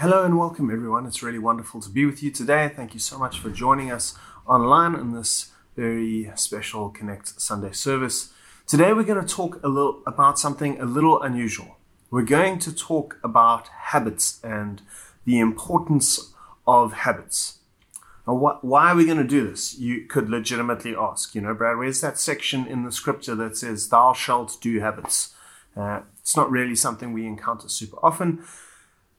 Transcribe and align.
Hello 0.00 0.24
and 0.24 0.38
welcome, 0.38 0.70
everyone. 0.70 1.06
It's 1.06 1.24
really 1.24 1.40
wonderful 1.40 1.80
to 1.80 1.90
be 1.90 2.06
with 2.06 2.22
you 2.22 2.30
today. 2.30 2.68
Thank 2.68 2.94
you 2.94 3.00
so 3.00 3.18
much 3.18 3.40
for 3.40 3.50
joining 3.50 3.90
us 3.90 4.16
online 4.46 4.94
in 4.94 5.10
this 5.10 5.50
very 5.74 6.30
special 6.36 6.88
Connect 6.88 7.40
Sunday 7.40 7.72
service. 7.72 8.32
Today, 8.64 8.92
we're 8.92 9.02
going 9.02 9.20
to 9.20 9.34
talk 9.34 9.58
a 9.64 9.68
little 9.68 10.04
about 10.06 10.38
something 10.38 10.80
a 10.80 10.84
little 10.84 11.20
unusual. 11.20 11.78
We're 12.12 12.22
going 12.22 12.60
to 12.60 12.72
talk 12.72 13.18
about 13.24 13.66
habits 13.66 14.38
and 14.44 14.82
the 15.24 15.40
importance 15.40 16.32
of 16.64 16.92
habits. 16.92 17.58
Now, 18.24 18.34
what, 18.34 18.64
why 18.64 18.92
are 18.92 18.96
we 18.96 19.04
going 19.04 19.18
to 19.18 19.24
do 19.24 19.50
this? 19.50 19.80
You 19.80 20.06
could 20.06 20.30
legitimately 20.30 20.94
ask, 20.94 21.34
you 21.34 21.40
know, 21.40 21.54
Brad, 21.54 21.76
where's 21.76 22.02
that 22.02 22.20
section 22.20 22.68
in 22.68 22.84
the 22.84 22.92
scripture 22.92 23.34
that 23.34 23.56
says, 23.56 23.88
Thou 23.88 24.12
shalt 24.12 24.58
do 24.60 24.78
habits? 24.78 25.34
Uh, 25.76 26.02
it's 26.20 26.36
not 26.36 26.52
really 26.52 26.76
something 26.76 27.12
we 27.12 27.26
encounter 27.26 27.68
super 27.68 27.96
often. 28.00 28.44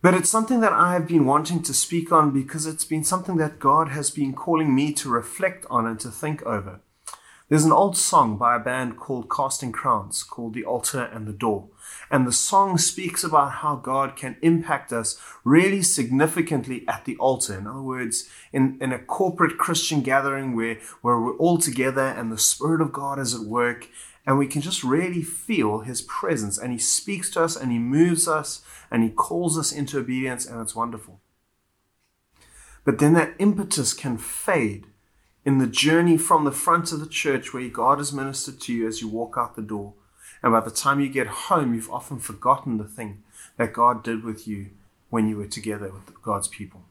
But 0.02 0.14
it's 0.14 0.30
something 0.30 0.62
that 0.62 0.72
I 0.72 0.94
have 0.94 1.08
been 1.08 1.26
wanting 1.26 1.62
to 1.64 1.74
speak 1.74 2.10
on 2.12 2.32
because 2.32 2.66
it's 2.66 2.86
been 2.86 3.04
something 3.04 3.36
that 3.38 3.60
God 3.60 3.90
has 3.90 4.10
been 4.10 4.34
calling 4.34 4.74
me 4.74 4.94
to 4.94 5.10
reflect 5.10 5.66
on 5.70 5.86
and 5.86 6.00
to 6.00 6.10
think 6.10 6.42
over. 6.44 6.80
There's 7.50 7.66
an 7.66 7.72
old 7.72 7.98
song 7.98 8.38
by 8.38 8.56
a 8.56 8.60
band 8.60 8.98
called 8.98 9.30
Casting 9.30 9.72
Crowns 9.72 10.22
called 10.22 10.54
The 10.54 10.64
Altar 10.64 11.04
and 11.04 11.28
the 11.28 11.34
Door. 11.34 11.70
And 12.12 12.26
the 12.26 12.32
song 12.32 12.78
speaks 12.78 13.24
about 13.24 13.54
how 13.54 13.76
God 13.76 14.16
can 14.16 14.38
impact 14.44 14.94
us 14.94 15.20
really 15.44 15.82
significantly 15.82 16.86
at 16.88 17.06
the 17.06 17.18
altar. 17.18 17.58
In 17.58 17.66
other 17.66 17.82
words, 17.82 18.30
in, 18.54 18.78
in 18.80 18.94
a 18.94 19.00
corporate 19.00 19.58
Christian 19.58 20.02
gathering 20.02 20.56
where, 20.56 20.78
where 21.02 21.20
we're 21.20 21.38
all 21.38 21.58
together 21.58 22.06
and 22.06 22.32
the 22.32 22.38
Spirit 22.38 22.82
of 22.82 22.94
God 22.94 23.18
is 23.18 23.34
at 23.34 23.42
work 23.42 23.88
and 24.30 24.38
we 24.38 24.46
can 24.46 24.62
just 24.62 24.84
really 24.84 25.24
feel 25.24 25.80
his 25.80 26.04
presence 26.04 26.60
and 26.60 26.72
he 26.72 26.78
speaks 26.78 27.32
to 27.32 27.44
us 27.44 27.56
and 27.56 27.72
he 27.72 27.80
moves 27.80 28.28
us 28.28 28.62
and 28.92 29.02
he 29.02 29.10
calls 29.10 29.58
us 29.58 29.72
into 29.72 29.98
obedience 29.98 30.46
and 30.46 30.62
it's 30.62 30.76
wonderful. 30.76 31.20
But 32.86 33.00
then 33.00 33.14
that 33.14 33.34
impetus 33.40 33.92
can 33.92 34.20
fade 34.20 34.86
in 35.46 35.58
the 35.58 35.66
journey 35.66 36.16
from 36.16 36.46
the 36.46 36.52
front 36.52 36.92
of 36.92 37.00
the 37.00 37.10
church 37.10 37.56
where 37.56 37.68
god 37.70 37.98
has 37.98 38.14
ministered 38.14 38.62
to 38.62 38.74
you 38.74 38.88
as 38.88 39.02
you 39.02 39.08
walk 39.08 39.34
out 39.36 39.56
the 39.56 39.64
door. 39.64 39.96
And 40.44 40.52
by 40.54 40.60
the 40.60 40.70
time 40.70 41.00
you 41.00 41.10
get 41.10 41.50
home 41.50 41.74
you've 41.74 41.90
often 41.90 42.20
forgotten 42.20 42.78
the 42.78 42.84
thing 42.84 43.24
that 43.58 43.74
god 43.74 44.04
did 44.04 44.24
with 44.24 44.48
you 44.48 44.70
when 45.10 45.28
you 45.28 45.38
were 45.38 45.48
together 45.48 45.92
with 45.92 46.22
god's 46.22 46.48
people 46.48 46.84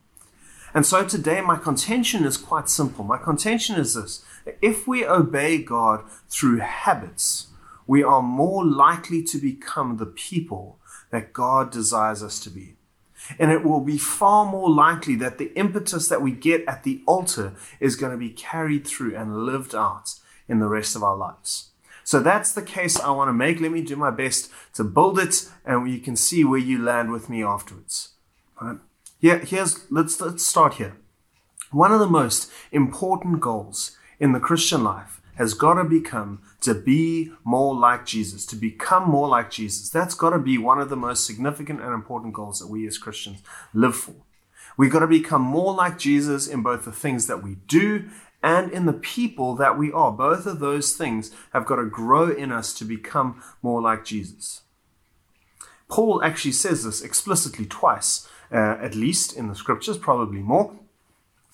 and 0.74 0.84
so 0.84 1.04
today, 1.04 1.40
my 1.40 1.56
contention 1.56 2.24
is 2.24 2.36
quite 2.36 2.68
simple. 2.68 3.04
My 3.04 3.18
contention 3.18 3.76
is 3.76 3.94
this 3.94 4.24
if 4.62 4.86
we 4.86 5.04
obey 5.04 5.62
God 5.62 6.04
through 6.28 6.58
habits, 6.58 7.48
we 7.86 8.02
are 8.02 8.22
more 8.22 8.64
likely 8.64 9.22
to 9.24 9.38
become 9.38 9.96
the 9.96 10.06
people 10.06 10.78
that 11.10 11.32
God 11.32 11.70
desires 11.70 12.22
us 12.22 12.38
to 12.40 12.50
be. 12.50 12.74
And 13.38 13.50
it 13.50 13.64
will 13.64 13.80
be 13.80 13.98
far 13.98 14.46
more 14.46 14.70
likely 14.70 15.16
that 15.16 15.38
the 15.38 15.52
impetus 15.54 16.08
that 16.08 16.22
we 16.22 16.30
get 16.30 16.64
at 16.68 16.84
the 16.84 17.02
altar 17.06 17.54
is 17.80 17.96
going 17.96 18.12
to 18.12 18.18
be 18.18 18.30
carried 18.30 18.86
through 18.86 19.16
and 19.16 19.44
lived 19.44 19.74
out 19.74 20.14
in 20.48 20.60
the 20.60 20.68
rest 20.68 20.96
of 20.96 21.02
our 21.02 21.16
lives. 21.16 21.70
So 22.04 22.20
that's 22.20 22.52
the 22.52 22.62
case 22.62 22.98
I 22.98 23.10
want 23.10 23.28
to 23.28 23.34
make. 23.34 23.60
Let 23.60 23.72
me 23.72 23.82
do 23.82 23.96
my 23.96 24.10
best 24.10 24.50
to 24.74 24.84
build 24.84 25.18
it, 25.18 25.46
and 25.64 25.90
you 25.90 25.98
can 25.98 26.16
see 26.16 26.42
where 26.42 26.58
you 26.58 26.82
land 26.82 27.10
with 27.10 27.28
me 27.28 27.42
afterwards. 27.42 28.10
Right? 28.60 28.78
Here, 29.20 29.38
here's 29.38 29.90
let's 29.90 30.20
let's 30.20 30.46
start 30.46 30.74
here. 30.74 30.96
One 31.72 31.90
of 31.90 31.98
the 31.98 32.06
most 32.06 32.50
important 32.70 33.40
goals 33.40 33.96
in 34.20 34.30
the 34.30 34.38
Christian 34.38 34.84
life 34.84 35.20
has 35.34 35.54
got 35.54 35.74
to 35.74 35.84
become 35.84 36.40
to 36.60 36.72
be 36.72 37.32
more 37.44 37.74
like 37.74 38.06
Jesus, 38.06 38.46
to 38.46 38.56
become 38.56 39.10
more 39.10 39.26
like 39.28 39.50
Jesus. 39.50 39.88
That's 39.88 40.14
got 40.14 40.30
to 40.30 40.38
be 40.38 40.56
one 40.56 40.80
of 40.80 40.88
the 40.88 40.96
most 40.96 41.26
significant 41.26 41.80
and 41.80 41.92
important 41.92 42.32
goals 42.32 42.60
that 42.60 42.68
we 42.68 42.86
as 42.86 42.96
Christians 42.96 43.42
live 43.74 43.96
for. 43.96 44.14
We've 44.76 44.92
got 44.92 45.00
to 45.00 45.08
become 45.08 45.42
more 45.42 45.74
like 45.74 45.98
Jesus 45.98 46.46
in 46.46 46.62
both 46.62 46.84
the 46.84 46.92
things 46.92 47.26
that 47.26 47.42
we 47.42 47.56
do 47.66 48.08
and 48.40 48.70
in 48.70 48.86
the 48.86 48.92
people 48.92 49.56
that 49.56 49.76
we 49.76 49.90
are. 49.90 50.12
Both 50.12 50.46
of 50.46 50.60
those 50.60 50.94
things 50.94 51.32
have 51.52 51.66
got 51.66 51.76
to 51.76 51.86
grow 51.86 52.30
in 52.30 52.52
us 52.52 52.72
to 52.74 52.84
become 52.84 53.42
more 53.62 53.82
like 53.82 54.04
Jesus. 54.04 54.62
Paul 55.88 56.22
actually 56.22 56.52
says 56.52 56.84
this 56.84 57.02
explicitly 57.02 57.66
twice 57.66 58.28
uh, 58.52 58.78
at 58.80 58.94
least 58.94 59.36
in 59.36 59.48
the 59.48 59.54
scriptures, 59.54 59.98
probably 59.98 60.40
more. 60.40 60.74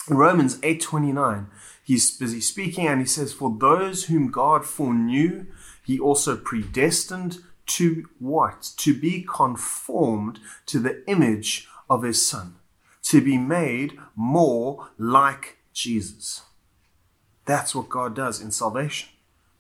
In 0.09 0.17
Romans 0.17 0.59
8:29, 0.59 1.47
he's 1.83 2.17
busy 2.17 2.41
speaking 2.41 2.87
and 2.87 3.01
he 3.01 3.07
says, 3.07 3.33
"For 3.33 3.57
those 3.59 4.05
whom 4.05 4.31
God 4.31 4.65
foreknew, 4.65 5.47
he 5.83 5.99
also 5.99 6.37
predestined 6.37 7.39
to 7.67 8.09
what? 8.19 8.73
To 8.79 8.99
be 8.99 9.27
conformed 9.29 10.41
to 10.67 10.79
the 10.79 11.09
image 11.09 11.69
of 11.89 12.03
his 12.03 12.25
son, 12.27 12.57
to 13.05 13.21
be 13.21 13.39
made 13.39 13.99
more 14.15 14.91
like 14.99 15.59
Jesus." 15.73 16.43
That's 17.47 17.75
what 17.75 17.89
God 17.89 18.15
does 18.15 18.41
in 18.41 18.51
salvation. 18.51 19.09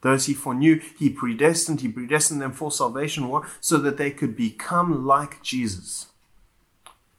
Those 0.04 0.26
he 0.26 0.34
foreknew, 0.34 0.82
he 0.98 1.08
predestined, 1.08 1.80
he 1.80 1.88
predestined 1.88 2.42
them 2.42 2.52
for 2.52 2.70
salvation? 2.70 3.40
So 3.60 3.78
that 3.78 3.96
they 3.96 4.10
could 4.10 4.36
become 4.36 5.06
like 5.06 5.42
Jesus. 5.42 6.08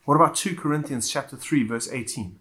What 0.04 0.14
about 0.14 0.36
2 0.36 0.56
Corinthians 0.56 1.10
chapter 1.10 1.36
3 1.36 1.64
verse 1.64 1.92
18? 1.92 2.40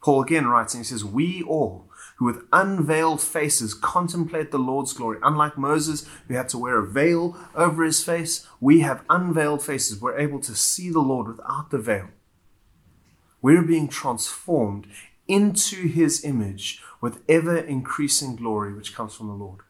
Paul 0.00 0.22
again 0.22 0.46
writes 0.46 0.74
and 0.74 0.84
he 0.84 0.88
says, 0.88 1.04
"We 1.04 1.42
all 1.42 1.90
who 2.16 2.26
with 2.26 2.44
unveiled 2.52 3.20
faces 3.20 3.74
contemplate 3.74 4.52
the 4.52 4.60
Lord's 4.60 4.92
glory, 4.92 5.18
unlike 5.24 5.58
Moses 5.58 6.06
who 6.28 6.34
had 6.34 6.48
to 6.50 6.58
wear 6.58 6.78
a 6.78 6.86
veil 6.86 7.36
over 7.56 7.82
his 7.82 8.04
face, 8.04 8.46
we 8.60 8.80
have 8.80 9.04
unveiled 9.10 9.60
faces. 9.60 10.00
We're 10.00 10.18
able 10.18 10.38
to 10.40 10.54
see 10.54 10.88
the 10.90 11.00
Lord 11.00 11.26
without 11.26 11.70
the 11.70 11.78
veil. 11.78 12.10
We're 13.42 13.66
being 13.66 13.88
transformed 13.88 14.86
into 15.26 15.88
his 15.88 16.24
image 16.24 16.80
with 17.00 17.24
ever 17.28 17.56
increasing 17.56 18.36
glory 18.36 18.72
which 18.72 18.94
comes 18.94 19.14
from 19.14 19.26
the 19.26 19.34
Lord. 19.34 19.62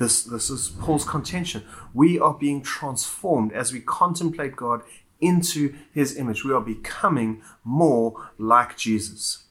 This, 0.00 0.22
this 0.22 0.48
is 0.48 0.70
Paul's 0.80 1.04
contention. 1.04 1.62
We 1.92 2.18
are 2.18 2.32
being 2.32 2.62
transformed 2.62 3.52
as 3.52 3.70
we 3.70 3.80
contemplate 3.80 4.56
God 4.56 4.80
into 5.20 5.74
his 5.92 6.16
image. 6.16 6.42
We 6.42 6.54
are 6.54 6.62
becoming 6.62 7.42
more 7.64 8.30
like 8.38 8.78
Jesus. 8.78 9.44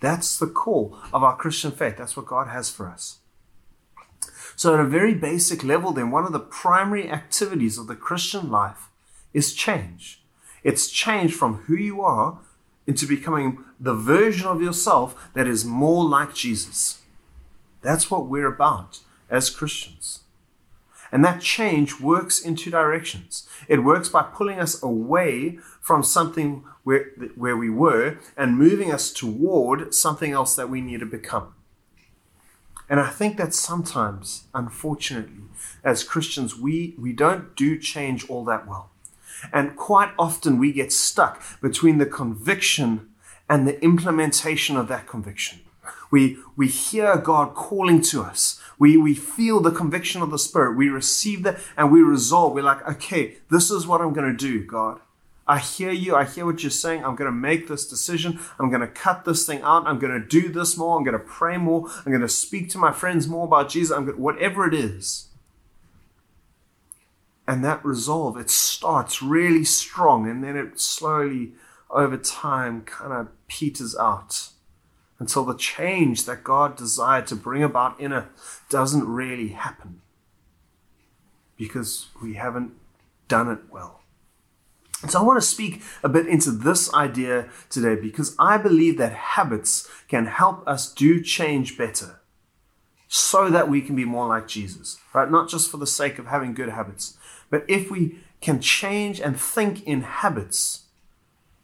That's 0.00 0.36
the 0.36 0.48
call 0.48 0.98
of 1.12 1.22
our 1.22 1.36
Christian 1.36 1.70
faith. 1.70 1.96
That's 1.96 2.16
what 2.16 2.26
God 2.26 2.48
has 2.48 2.70
for 2.70 2.88
us. 2.88 3.20
So, 4.56 4.74
at 4.74 4.80
a 4.80 4.84
very 4.84 5.14
basic 5.14 5.62
level, 5.62 5.92
then, 5.92 6.10
one 6.10 6.24
of 6.24 6.32
the 6.32 6.40
primary 6.40 7.08
activities 7.08 7.78
of 7.78 7.86
the 7.86 7.94
Christian 7.94 8.50
life 8.50 8.88
is 9.32 9.54
change. 9.54 10.24
It's 10.64 10.90
change 10.90 11.34
from 11.34 11.58
who 11.66 11.76
you 11.76 12.02
are 12.02 12.40
into 12.88 13.06
becoming 13.06 13.64
the 13.78 13.94
version 13.94 14.48
of 14.48 14.60
yourself 14.60 15.30
that 15.34 15.46
is 15.46 15.64
more 15.64 16.04
like 16.04 16.34
Jesus. 16.34 17.02
That's 17.80 18.10
what 18.10 18.26
we're 18.26 18.52
about 18.52 18.98
as 19.32 19.50
Christians. 19.50 20.20
And 21.10 21.24
that 21.24 21.40
change 21.40 22.00
works 22.00 22.40
in 22.40 22.54
two 22.54 22.70
directions. 22.70 23.48
It 23.68 23.84
works 23.84 24.08
by 24.08 24.22
pulling 24.22 24.60
us 24.60 24.82
away 24.82 25.58
from 25.80 26.02
something 26.02 26.64
where, 26.84 27.10
where 27.34 27.56
we 27.56 27.68
were 27.68 28.18
and 28.36 28.56
moving 28.56 28.92
us 28.92 29.12
toward 29.12 29.94
something 29.94 30.32
else 30.32 30.54
that 30.56 30.70
we 30.70 30.80
need 30.80 31.00
to 31.00 31.06
become. 31.06 31.54
And 32.88 33.00
I 33.00 33.08
think 33.08 33.36
that 33.36 33.54
sometimes, 33.54 34.44
unfortunately, 34.54 35.44
as 35.84 36.04
Christians, 36.04 36.56
we, 36.56 36.94
we 36.98 37.12
don't 37.12 37.54
do 37.56 37.78
change 37.78 38.28
all 38.28 38.44
that 38.44 38.66
well. 38.66 38.90
And 39.52 39.76
quite 39.76 40.12
often 40.18 40.58
we 40.58 40.72
get 40.72 40.92
stuck 40.92 41.42
between 41.60 41.98
the 41.98 42.06
conviction 42.06 43.10
and 43.48 43.66
the 43.66 43.82
implementation 43.82 44.76
of 44.76 44.88
that 44.88 45.06
conviction. 45.06 45.60
We, 46.10 46.38
we 46.56 46.68
hear 46.68 47.16
God 47.16 47.54
calling 47.54 48.02
to 48.02 48.22
us. 48.22 48.60
We, 48.82 48.96
we 48.96 49.14
feel 49.14 49.60
the 49.60 49.70
conviction 49.70 50.22
of 50.22 50.32
the 50.32 50.40
Spirit. 50.40 50.76
We 50.76 50.88
receive 50.88 51.44
that 51.44 51.60
and 51.76 51.92
we 51.92 52.02
resolve. 52.02 52.52
We're 52.52 52.64
like, 52.64 52.84
okay, 52.84 53.36
this 53.48 53.70
is 53.70 53.86
what 53.86 54.00
I'm 54.00 54.12
going 54.12 54.28
to 54.28 54.36
do, 54.36 54.64
God. 54.64 54.98
I 55.46 55.60
hear 55.60 55.92
you. 55.92 56.16
I 56.16 56.24
hear 56.24 56.44
what 56.44 56.64
you're 56.64 56.70
saying. 56.70 57.04
I'm 57.04 57.14
going 57.14 57.30
to 57.30 57.36
make 57.36 57.68
this 57.68 57.86
decision. 57.86 58.40
I'm 58.58 58.70
going 58.70 58.80
to 58.80 58.88
cut 58.88 59.24
this 59.24 59.46
thing 59.46 59.62
out. 59.62 59.86
I'm 59.86 60.00
going 60.00 60.20
to 60.20 60.26
do 60.26 60.48
this 60.48 60.76
more. 60.76 60.96
I'm 60.96 61.04
going 61.04 61.16
to 61.16 61.24
pray 61.24 61.58
more. 61.58 61.88
I'm 62.04 62.10
going 62.10 62.22
to 62.22 62.28
speak 62.28 62.70
to 62.70 62.78
my 62.78 62.90
friends 62.90 63.28
more 63.28 63.44
about 63.44 63.68
Jesus. 63.68 63.96
I'm 63.96 64.04
going 64.04 64.16
to, 64.16 64.20
whatever 64.20 64.66
it 64.66 64.74
is. 64.74 65.28
And 67.46 67.64
that 67.64 67.84
resolve, 67.84 68.36
it 68.36 68.50
starts 68.50 69.22
really 69.22 69.62
strong 69.62 70.28
and 70.28 70.42
then 70.42 70.56
it 70.56 70.80
slowly, 70.80 71.52
over 71.88 72.16
time, 72.16 72.82
kind 72.82 73.12
of 73.12 73.28
peters 73.46 73.94
out 73.94 74.48
until 75.22 75.44
the 75.44 75.54
change 75.56 76.24
that 76.24 76.42
God 76.42 76.74
desired 76.74 77.28
to 77.28 77.36
bring 77.36 77.62
about 77.62 78.00
in 78.00 78.10
it 78.10 78.24
doesn't 78.68 79.06
really 79.06 79.50
happen 79.50 80.00
because 81.56 82.08
we 82.20 82.34
haven't 82.34 82.72
done 83.28 83.48
it 83.48 83.60
well. 83.70 84.00
So 85.08 85.20
I 85.20 85.22
want 85.22 85.40
to 85.40 85.46
speak 85.46 85.80
a 86.02 86.08
bit 86.08 86.26
into 86.26 86.50
this 86.50 86.92
idea 86.92 87.48
today 87.70 87.94
because 87.94 88.34
I 88.36 88.58
believe 88.58 88.98
that 88.98 89.12
habits 89.12 89.88
can 90.08 90.26
help 90.26 90.66
us 90.66 90.92
do 90.92 91.22
change 91.22 91.78
better 91.78 92.18
so 93.06 93.48
that 93.48 93.70
we 93.70 93.80
can 93.80 93.94
be 93.94 94.04
more 94.04 94.26
like 94.26 94.48
Jesus, 94.48 94.98
right? 95.14 95.30
Not 95.30 95.48
just 95.48 95.70
for 95.70 95.76
the 95.76 95.86
sake 95.86 96.18
of 96.18 96.26
having 96.26 96.52
good 96.52 96.70
habits, 96.70 97.16
but 97.48 97.64
if 97.68 97.92
we 97.92 98.18
can 98.40 98.60
change 98.60 99.20
and 99.20 99.40
think 99.40 99.84
in 99.84 100.02
habits, 100.02 100.81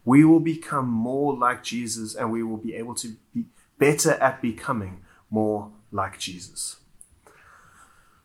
we 0.05 0.23
will 0.23 0.39
become 0.39 0.87
more 0.87 1.35
like 1.35 1.63
Jesus 1.63 2.15
and 2.15 2.31
we 2.31 2.43
will 2.43 2.57
be 2.57 2.75
able 2.75 2.95
to 2.95 3.15
be 3.33 3.45
better 3.77 4.11
at 4.13 4.41
becoming 4.41 5.01
more 5.29 5.71
like 5.91 6.19
Jesus. 6.19 6.77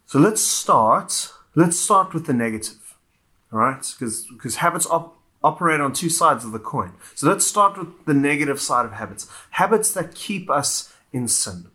So 0.07 0.19
let's 0.19 0.41
start. 0.41 1.33
Let's 1.55 1.79
start 1.79 2.15
with 2.15 2.27
the 2.27 2.33
negative. 2.33 2.97
All 3.53 3.59
right? 3.59 3.95
Because 3.99 4.27
because 4.27 4.57
habits 4.57 4.87
op- 4.87 5.19
operate 5.43 5.81
on 5.81 5.93
two 5.93 6.09
sides 6.09 6.45
of 6.45 6.53
the 6.53 6.59
coin. 6.59 6.93
So 7.15 7.29
let's 7.29 7.47
start 7.47 7.79
with 7.79 8.05
the 8.07 8.15
negative 8.15 8.61
side 8.61 8.87
of 8.87 8.93
habits. 8.93 9.29
Habits 9.51 9.93
that 9.93 10.15
keep 10.15 10.51
us 10.51 10.93
in 11.13 11.29
sin. 11.29 11.67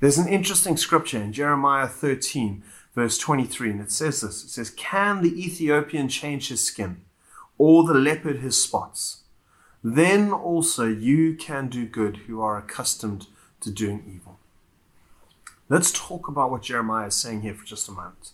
There's 0.00 0.18
an 0.18 0.28
interesting 0.28 0.78
scripture 0.78 1.20
in 1.20 1.32
Jeremiah 1.32 1.86
13, 1.86 2.62
verse 2.94 3.18
23, 3.18 3.70
and 3.70 3.80
it 3.82 3.92
says 3.92 4.22
this 4.22 4.44
It 4.44 4.48
says, 4.48 4.70
Can 4.70 5.22
the 5.22 5.44
Ethiopian 5.44 6.08
change 6.08 6.48
his 6.48 6.64
skin, 6.64 7.02
or 7.60 7.84
the 7.84 7.92
leopard 7.92 8.38
his 8.38 8.56
spots? 8.56 9.24
Then 9.84 10.32
also 10.32 10.88
you 10.88 11.34
can 11.34 11.68
do 11.68 11.84
good 11.84 12.16
who 12.26 12.40
are 12.40 12.56
accustomed 12.56 13.26
to 13.60 13.70
doing 13.70 14.02
evil. 14.06 14.38
Let's 15.68 15.92
talk 15.92 16.26
about 16.26 16.50
what 16.50 16.62
Jeremiah 16.62 17.08
is 17.08 17.16
saying 17.16 17.42
here 17.42 17.52
for 17.52 17.66
just 17.66 17.86
a 17.86 17.92
moment. 17.92 18.32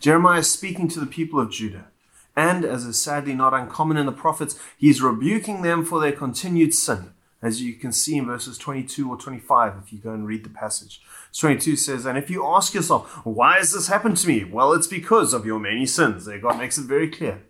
Jeremiah 0.00 0.40
is 0.40 0.50
speaking 0.50 0.88
to 0.88 0.98
the 0.98 1.06
people 1.06 1.38
of 1.38 1.52
Judah, 1.52 1.86
and 2.34 2.64
as 2.64 2.84
is 2.84 3.00
sadly 3.00 3.34
not 3.34 3.54
uncommon 3.54 3.98
in 3.98 4.06
the 4.06 4.12
prophets, 4.12 4.58
he's 4.76 5.00
rebuking 5.00 5.62
them 5.62 5.84
for 5.84 6.00
their 6.00 6.10
continued 6.10 6.74
sin 6.74 7.12
as 7.40 7.62
you 7.62 7.74
can 7.74 7.92
see 7.92 8.16
in 8.16 8.26
verses 8.26 8.58
22 8.58 9.08
or 9.08 9.16
25 9.16 9.74
if 9.80 9.92
you 9.92 10.00
go 10.00 10.10
and 10.10 10.26
read 10.26 10.42
the 10.42 10.50
passage. 10.50 11.00
22 11.38 11.76
says, 11.76 12.04
And 12.04 12.18
if 12.18 12.30
you 12.30 12.44
ask 12.44 12.74
yourself, 12.74 13.24
why 13.24 13.58
has 13.58 13.72
this 13.72 13.86
happened 13.86 14.16
to 14.16 14.28
me? 14.28 14.42
Well, 14.42 14.72
it's 14.72 14.88
because 14.88 15.32
of 15.32 15.46
your 15.46 15.60
many 15.60 15.86
sins. 15.86 16.24
There, 16.24 16.40
God 16.40 16.58
makes 16.58 16.78
it 16.78 16.86
very 16.86 17.08
clear. 17.08 17.42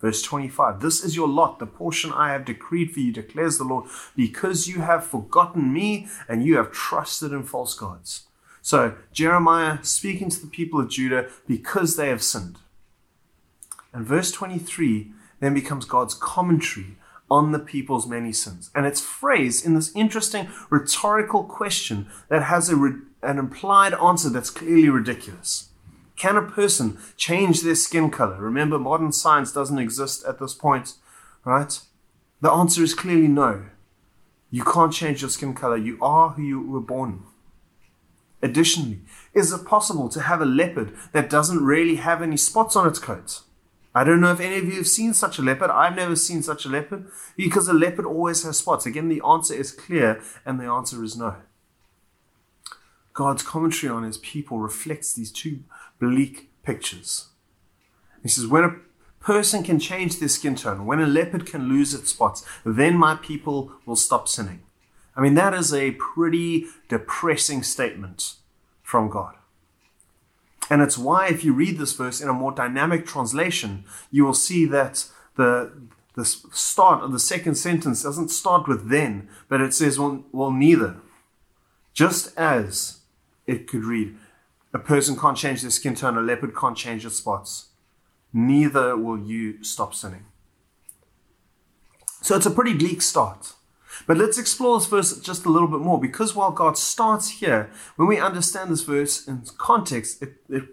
Verse 0.00 0.22
25, 0.22 0.80
This 0.80 1.02
is 1.02 1.16
your 1.16 1.28
lot, 1.28 1.58
the 1.58 1.66
portion 1.66 2.12
I 2.12 2.32
have 2.32 2.44
decreed 2.44 2.92
for 2.92 3.00
you, 3.00 3.12
declares 3.12 3.56
the 3.56 3.64
Lord, 3.64 3.88
because 4.14 4.68
you 4.68 4.80
have 4.80 5.06
forgotten 5.06 5.72
me 5.72 6.08
and 6.28 6.44
you 6.44 6.56
have 6.58 6.70
trusted 6.70 7.32
in 7.32 7.44
false 7.44 7.74
gods. 7.74 8.24
So, 8.60 8.96
Jeremiah 9.12 9.78
speaking 9.82 10.28
to 10.28 10.40
the 10.40 10.48
people 10.48 10.80
of 10.80 10.90
Judah 10.90 11.28
because 11.46 11.96
they 11.96 12.08
have 12.08 12.22
sinned. 12.22 12.58
And 13.92 14.04
verse 14.04 14.32
23 14.32 15.12
then 15.40 15.54
becomes 15.54 15.84
God's 15.84 16.14
commentary 16.14 16.96
on 17.30 17.52
the 17.52 17.58
people's 17.58 18.06
many 18.06 18.32
sins. 18.32 18.70
And 18.74 18.86
it's 18.86 19.00
phrased 19.00 19.64
in 19.64 19.74
this 19.74 19.94
interesting 19.94 20.48
rhetorical 20.70 21.44
question 21.44 22.08
that 22.28 22.42
has 22.42 22.70
a, 22.70 22.76
an 23.22 23.38
implied 23.38 23.94
answer 23.94 24.28
that's 24.28 24.50
clearly 24.50 24.88
ridiculous. 24.88 25.70
Can 26.16 26.36
a 26.36 26.42
person 26.42 26.98
change 27.16 27.62
their 27.62 27.74
skin 27.74 28.10
color? 28.10 28.36
Remember, 28.40 28.78
modern 28.78 29.12
science 29.12 29.52
doesn't 29.52 29.78
exist 29.78 30.24
at 30.26 30.38
this 30.38 30.54
point, 30.54 30.94
right? 31.44 31.78
The 32.40 32.50
answer 32.50 32.82
is 32.82 32.94
clearly 32.94 33.28
no. 33.28 33.66
You 34.50 34.64
can't 34.64 34.92
change 34.92 35.20
your 35.20 35.30
skin 35.30 35.54
color. 35.54 35.76
You 35.76 35.98
are 36.00 36.30
who 36.30 36.42
you 36.42 36.60
were 36.60 36.80
born. 36.80 37.24
Additionally, 38.42 39.00
is 39.34 39.52
it 39.52 39.66
possible 39.66 40.08
to 40.08 40.20
have 40.22 40.40
a 40.40 40.46
leopard 40.46 40.94
that 41.12 41.30
doesn't 41.30 41.64
really 41.64 41.96
have 41.96 42.22
any 42.22 42.36
spots 42.36 42.76
on 42.76 42.86
its 42.86 42.98
coat? 42.98 43.42
I 43.94 44.04
don't 44.04 44.20
know 44.20 44.32
if 44.32 44.40
any 44.40 44.58
of 44.58 44.64
you 44.66 44.76
have 44.76 44.86
seen 44.86 45.14
such 45.14 45.38
a 45.38 45.42
leopard. 45.42 45.70
I've 45.70 45.96
never 45.96 46.16
seen 46.16 46.42
such 46.42 46.66
a 46.66 46.68
leopard 46.68 47.10
because 47.34 47.66
a 47.66 47.72
leopard 47.72 48.04
always 48.04 48.42
has 48.42 48.58
spots. 48.58 48.84
Again, 48.84 49.08
the 49.08 49.22
answer 49.26 49.54
is 49.54 49.72
clear, 49.72 50.22
and 50.44 50.60
the 50.60 50.66
answer 50.66 51.02
is 51.02 51.16
no. 51.16 51.36
God's 53.14 53.42
commentary 53.42 53.90
on 53.90 54.02
his 54.02 54.18
people 54.18 54.58
reflects 54.58 55.14
these 55.14 55.32
two 55.32 55.60
bleak 55.98 56.50
pictures. 56.62 57.28
He 58.22 58.28
says, 58.28 58.46
When 58.46 58.64
a 58.64 58.76
person 59.20 59.62
can 59.62 59.78
change 59.78 60.18
their 60.18 60.28
skin 60.28 60.54
tone, 60.54 60.86
when 60.86 61.00
a 61.00 61.06
leopard 61.06 61.46
can 61.46 61.68
lose 61.68 61.94
its 61.94 62.10
spots, 62.10 62.44
then 62.64 62.96
my 62.96 63.16
people 63.16 63.72
will 63.84 63.96
stop 63.96 64.28
sinning. 64.28 64.62
I 65.16 65.20
mean, 65.20 65.34
that 65.34 65.54
is 65.54 65.72
a 65.72 65.92
pretty 65.92 66.66
depressing 66.88 67.62
statement 67.62 68.34
from 68.82 69.08
God. 69.08 69.34
And 70.68 70.82
it's 70.82 70.98
why, 70.98 71.28
if 71.28 71.44
you 71.44 71.52
read 71.52 71.78
this 71.78 71.92
verse 71.92 72.20
in 72.20 72.28
a 72.28 72.34
more 72.34 72.52
dynamic 72.52 73.06
translation, 73.06 73.84
you 74.10 74.24
will 74.24 74.34
see 74.34 74.66
that 74.66 75.06
the, 75.36 75.72
the 76.14 76.24
start 76.24 77.02
of 77.02 77.12
the 77.12 77.18
second 77.18 77.54
sentence 77.54 78.02
doesn't 78.02 78.30
start 78.30 78.66
with 78.66 78.90
then, 78.90 79.28
but 79.48 79.60
it 79.60 79.74
says, 79.74 79.98
well, 79.98 80.24
well, 80.32 80.50
neither. 80.50 80.96
Just 81.94 82.36
as 82.36 83.00
it 83.46 83.66
could 83.66 83.84
read, 83.84 84.16
a 84.72 84.78
person 84.78 85.16
can't 85.16 85.36
change 85.36 85.62
their 85.62 85.70
skin 85.70 85.94
tone, 85.94 86.16
a 86.16 86.20
leopard 86.20 86.54
can't 86.56 86.76
change 86.76 87.04
its 87.04 87.16
spots. 87.16 87.68
Neither 88.32 88.96
will 88.96 89.18
you 89.18 89.62
stop 89.62 89.94
sinning. 89.94 90.26
So 92.22 92.36
it's 92.36 92.46
a 92.46 92.50
pretty 92.50 92.74
bleak 92.74 93.02
start. 93.02 93.54
But 94.06 94.18
let's 94.18 94.38
explore 94.38 94.78
this 94.78 94.88
verse 94.88 95.18
just 95.20 95.46
a 95.46 95.48
little 95.48 95.68
bit 95.68 95.80
more 95.80 96.00
because 96.00 96.34
while 96.34 96.50
God 96.50 96.76
starts 96.76 97.40
here, 97.40 97.70
when 97.96 98.08
we 98.08 98.18
understand 98.18 98.70
this 98.70 98.82
verse 98.82 99.26
in 99.26 99.42
context, 99.56 100.22
it, 100.22 100.34
it 100.48 100.64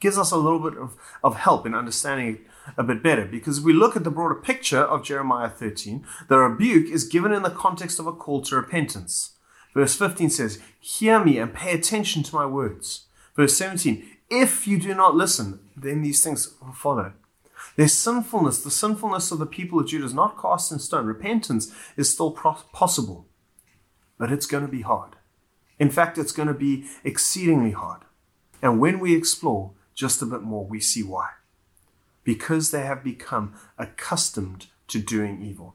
gives 0.00 0.18
us 0.18 0.32
a 0.32 0.36
little 0.36 0.58
bit 0.58 0.76
of, 0.76 0.96
of 1.22 1.36
help 1.36 1.64
in 1.64 1.74
understanding 1.74 2.34
it 2.34 2.40
a 2.76 2.82
bit 2.82 3.02
better. 3.02 3.24
Because 3.24 3.58
if 3.58 3.64
we 3.64 3.72
look 3.72 3.94
at 3.96 4.04
the 4.04 4.10
broader 4.10 4.34
picture 4.34 4.80
of 4.80 5.04
Jeremiah 5.04 5.48
13, 5.48 6.04
the 6.28 6.38
rebuke 6.38 6.90
is 6.90 7.04
given 7.04 7.32
in 7.32 7.42
the 7.42 7.50
context 7.50 7.98
of 7.98 8.06
a 8.06 8.12
call 8.12 8.42
to 8.42 8.56
repentance. 8.56 9.34
Verse 9.74 9.94
15 9.94 10.30
says, 10.30 10.60
Hear 10.80 11.24
me 11.24 11.38
and 11.38 11.54
pay 11.54 11.72
attention 11.72 12.22
to 12.24 12.34
my 12.34 12.46
words. 12.46 13.06
Verse 13.34 13.56
17, 13.56 14.04
If 14.30 14.66
you 14.66 14.78
do 14.78 14.94
not 14.94 15.14
listen, 15.14 15.60
then 15.76 16.02
these 16.02 16.22
things 16.22 16.54
will 16.60 16.72
follow. 16.72 17.12
Their 17.76 17.88
sinfulness, 17.88 18.62
the 18.62 18.70
sinfulness 18.70 19.30
of 19.32 19.38
the 19.38 19.46
people 19.46 19.80
of 19.80 19.86
Judah, 19.86 20.04
is 20.04 20.14
not 20.14 20.40
cast 20.40 20.72
in 20.72 20.78
stone. 20.78 21.06
Repentance 21.06 21.72
is 21.96 22.12
still 22.12 22.30
possible, 22.30 23.26
but 24.18 24.30
it's 24.30 24.46
going 24.46 24.64
to 24.64 24.70
be 24.70 24.82
hard. 24.82 25.16
In 25.78 25.90
fact, 25.90 26.18
it's 26.18 26.32
going 26.32 26.48
to 26.48 26.54
be 26.54 26.84
exceedingly 27.02 27.72
hard. 27.72 28.02
And 28.60 28.78
when 28.78 29.00
we 29.00 29.16
explore 29.16 29.72
just 29.94 30.22
a 30.22 30.26
bit 30.26 30.42
more, 30.42 30.64
we 30.66 30.80
see 30.80 31.02
why. 31.02 31.30
Because 32.24 32.70
they 32.70 32.82
have 32.82 33.02
become 33.02 33.54
accustomed 33.78 34.66
to 34.88 34.98
doing 34.98 35.42
evil. 35.42 35.74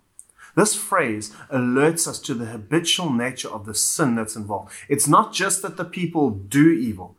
This 0.55 0.75
phrase 0.75 1.35
alerts 1.51 2.07
us 2.07 2.19
to 2.21 2.33
the 2.33 2.45
habitual 2.45 3.11
nature 3.11 3.49
of 3.49 3.65
the 3.65 3.75
sin 3.75 4.15
that's 4.15 4.35
involved. 4.35 4.71
It's 4.87 5.07
not 5.07 5.33
just 5.33 5.61
that 5.61 5.77
the 5.77 5.85
people 5.85 6.29
do 6.29 6.71
evil, 6.71 7.16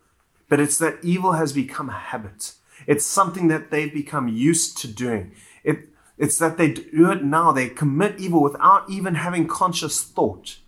but 0.49 0.61
it's 0.61 0.79
that 0.79 0.99
evil 1.03 1.33
has 1.33 1.53
become 1.53 1.89
a 1.89 1.99
habit. 1.99 2.55
It's 2.87 3.05
something 3.05 3.49
that 3.49 3.71
they've 3.71 3.93
become 3.93 4.29
used 4.29 4.79
to 4.79 4.89
doing. 4.89 5.33
It, 5.65 5.89
it's 6.17 6.39
that 6.39 6.57
they 6.57 6.73
do 6.73 7.11
it 7.11 7.23
now. 7.23 7.53
They 7.53 7.69
commit 7.69 8.19
evil 8.19 8.43
without 8.43 8.89
even 8.89 9.17
having 9.17 9.47
conscious 9.47 10.03
thought. 10.03 10.59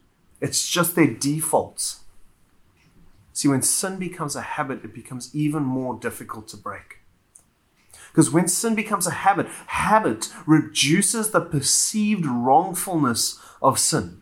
It's 0.40 0.69
just 0.69 0.95
their 0.95 1.12
defaults. 1.12 2.00
See, 3.33 3.49
when 3.49 3.62
sin 3.62 3.99
becomes 3.99 4.37
a 4.37 4.43
habit, 4.43 4.85
it 4.85 4.95
becomes 4.95 5.35
even 5.35 5.62
more 5.62 5.95
difficult 5.99 6.49
to 6.49 6.57
break. 6.57 6.99
Because 8.11 8.31
when 8.31 8.49
sin 8.49 8.75
becomes 8.75 9.07
a 9.07 9.12
habit, 9.12 9.47
habit 9.66 10.28
reduces 10.47 11.31
the 11.31 11.40
perceived 11.40 12.26
wrongfulness 12.26 13.40
of 13.62 13.78
sin. 13.78 14.20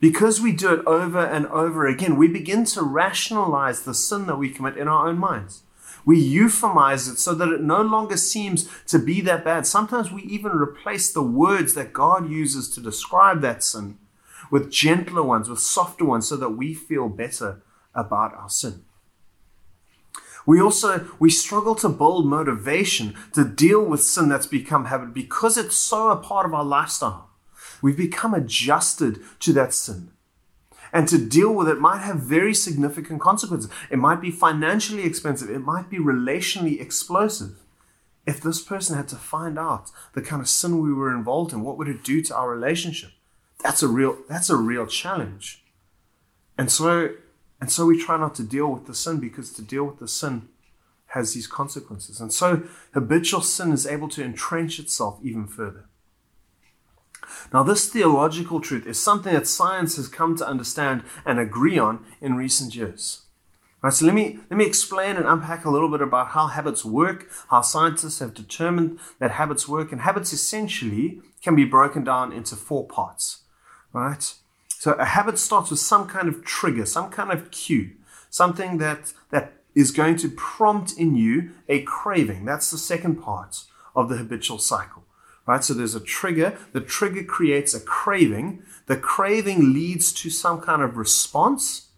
Because 0.00 0.40
we 0.40 0.52
do 0.52 0.72
it 0.72 0.86
over 0.86 1.18
and 1.18 1.46
over 1.48 1.86
again, 1.86 2.16
we 2.16 2.26
begin 2.26 2.64
to 2.66 2.82
rationalize 2.82 3.82
the 3.82 3.94
sin 3.94 4.26
that 4.26 4.38
we 4.38 4.48
commit 4.48 4.78
in 4.78 4.88
our 4.88 5.08
own 5.08 5.18
minds. 5.18 5.62
We 6.06 6.22
euphemize 6.22 7.12
it 7.12 7.18
so 7.18 7.34
that 7.34 7.50
it 7.50 7.60
no 7.60 7.82
longer 7.82 8.16
seems 8.16 8.68
to 8.86 8.98
be 8.98 9.20
that 9.20 9.44
bad. 9.44 9.66
Sometimes 9.66 10.10
we 10.10 10.22
even 10.22 10.52
replace 10.52 11.12
the 11.12 11.22
words 11.22 11.74
that 11.74 11.92
God 11.92 12.30
uses 12.30 12.70
to 12.70 12.80
describe 12.80 13.42
that 13.42 13.62
sin 13.62 13.98
with 14.50 14.70
gentler 14.70 15.22
ones, 15.22 15.48
with 15.48 15.60
softer 15.60 16.04
ones, 16.04 16.26
so 16.26 16.36
that 16.36 16.50
we 16.50 16.74
feel 16.74 17.08
better 17.08 17.62
about 17.94 18.34
our 18.34 18.48
sin. 18.48 18.84
We 20.46 20.60
also 20.60 21.06
we 21.18 21.30
struggle 21.30 21.74
to 21.76 21.88
build 21.88 22.26
motivation 22.26 23.14
to 23.34 23.44
deal 23.44 23.84
with 23.84 24.02
sin 24.02 24.28
that's 24.28 24.46
become 24.46 24.86
habit 24.86 25.12
because 25.12 25.58
it's 25.58 25.76
so 25.76 26.10
a 26.10 26.16
part 26.16 26.46
of 26.46 26.54
our 26.54 26.64
lifestyle. 26.64 27.29
We've 27.82 27.96
become 27.96 28.34
adjusted 28.34 29.20
to 29.40 29.52
that 29.54 29.74
sin. 29.74 30.10
And 30.92 31.06
to 31.08 31.24
deal 31.24 31.52
with 31.54 31.68
it 31.68 31.80
might 31.80 32.00
have 32.00 32.20
very 32.20 32.54
significant 32.54 33.20
consequences. 33.20 33.70
It 33.90 33.98
might 33.98 34.20
be 34.20 34.30
financially 34.30 35.04
expensive. 35.04 35.48
It 35.50 35.60
might 35.60 35.88
be 35.88 35.98
relationally 35.98 36.80
explosive. 36.80 37.58
If 38.26 38.40
this 38.40 38.60
person 38.60 38.96
had 38.96 39.08
to 39.08 39.16
find 39.16 39.58
out 39.58 39.90
the 40.14 40.22
kind 40.22 40.42
of 40.42 40.48
sin 40.48 40.80
we 40.80 40.92
were 40.92 41.14
involved 41.14 41.52
in, 41.52 41.62
what 41.62 41.78
would 41.78 41.88
it 41.88 42.04
do 42.04 42.22
to 42.22 42.36
our 42.36 42.50
relationship? 42.50 43.10
That's 43.62 43.82
a 43.82 43.88
real 43.88 44.18
that's 44.28 44.50
a 44.50 44.56
real 44.56 44.86
challenge. 44.86 45.64
And 46.58 46.70
so 46.70 47.14
and 47.60 47.70
so 47.70 47.86
we 47.86 48.02
try 48.02 48.16
not 48.16 48.34
to 48.36 48.42
deal 48.42 48.72
with 48.72 48.86
the 48.86 48.94
sin 48.94 49.20
because 49.20 49.52
to 49.52 49.62
deal 49.62 49.84
with 49.84 49.98
the 49.98 50.08
sin 50.08 50.48
has 51.08 51.34
these 51.34 51.46
consequences. 51.46 52.20
And 52.20 52.32
so 52.32 52.62
habitual 52.94 53.42
sin 53.42 53.72
is 53.72 53.86
able 53.86 54.08
to 54.10 54.24
entrench 54.24 54.78
itself 54.78 55.18
even 55.22 55.46
further. 55.46 55.86
Now, 57.52 57.62
this 57.62 57.88
theological 57.88 58.60
truth 58.60 58.86
is 58.86 58.98
something 58.98 59.32
that 59.32 59.46
science 59.46 59.96
has 59.96 60.08
come 60.08 60.36
to 60.36 60.46
understand 60.46 61.02
and 61.24 61.38
agree 61.38 61.78
on 61.78 62.04
in 62.20 62.34
recent 62.34 62.74
years. 62.74 63.22
Right, 63.82 63.92
so 63.94 64.04
let 64.04 64.14
me 64.14 64.38
let 64.50 64.58
me 64.58 64.66
explain 64.66 65.16
and 65.16 65.24
unpack 65.24 65.64
a 65.64 65.70
little 65.70 65.88
bit 65.88 66.02
about 66.02 66.28
how 66.28 66.48
habits 66.48 66.84
work, 66.84 67.30
how 67.48 67.62
scientists 67.62 68.18
have 68.18 68.34
determined 68.34 68.98
that 69.20 69.30
habits 69.30 69.66
work, 69.66 69.90
and 69.90 70.02
habits 70.02 70.34
essentially 70.34 71.22
can 71.42 71.56
be 71.56 71.64
broken 71.64 72.04
down 72.04 72.30
into 72.30 72.56
four 72.56 72.86
parts. 72.86 73.44
Right? 73.94 74.34
So 74.68 74.92
a 74.92 75.06
habit 75.06 75.38
starts 75.38 75.70
with 75.70 75.80
some 75.80 76.06
kind 76.08 76.28
of 76.28 76.44
trigger, 76.44 76.84
some 76.84 77.10
kind 77.10 77.32
of 77.32 77.50
cue, 77.50 77.92
something 78.28 78.76
that 78.78 79.14
that 79.30 79.54
is 79.74 79.92
going 79.92 80.16
to 80.16 80.28
prompt 80.28 80.92
in 80.98 81.16
you 81.16 81.52
a 81.66 81.80
craving. 81.82 82.44
That's 82.44 82.70
the 82.70 82.78
second 82.78 83.16
part 83.16 83.64
of 83.96 84.10
the 84.10 84.16
habitual 84.16 84.58
cycle. 84.58 85.04
Right? 85.50 85.64
So 85.64 85.74
there's 85.74 85.94
a 85.94 86.00
trigger, 86.00 86.56
the 86.72 86.80
trigger 86.80 87.24
creates 87.24 87.74
a 87.74 87.80
craving, 87.80 88.62
the 88.86 88.96
craving 88.96 89.72
leads 89.72 90.12
to 90.14 90.30
some 90.30 90.60
kind 90.60 90.82
of 90.82 90.96
response 90.96 91.90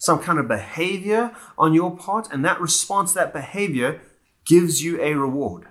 some 0.00 0.18
kind 0.18 0.38
of 0.38 0.48
behavior 0.48 1.30
on 1.58 1.74
your 1.74 1.94
part, 1.94 2.32
and 2.32 2.42
that 2.42 2.58
response, 2.58 3.12
that 3.12 3.34
behavior 3.34 4.00
gives 4.46 4.82
you 4.82 5.00
a 5.00 5.14
reward. 5.14 5.68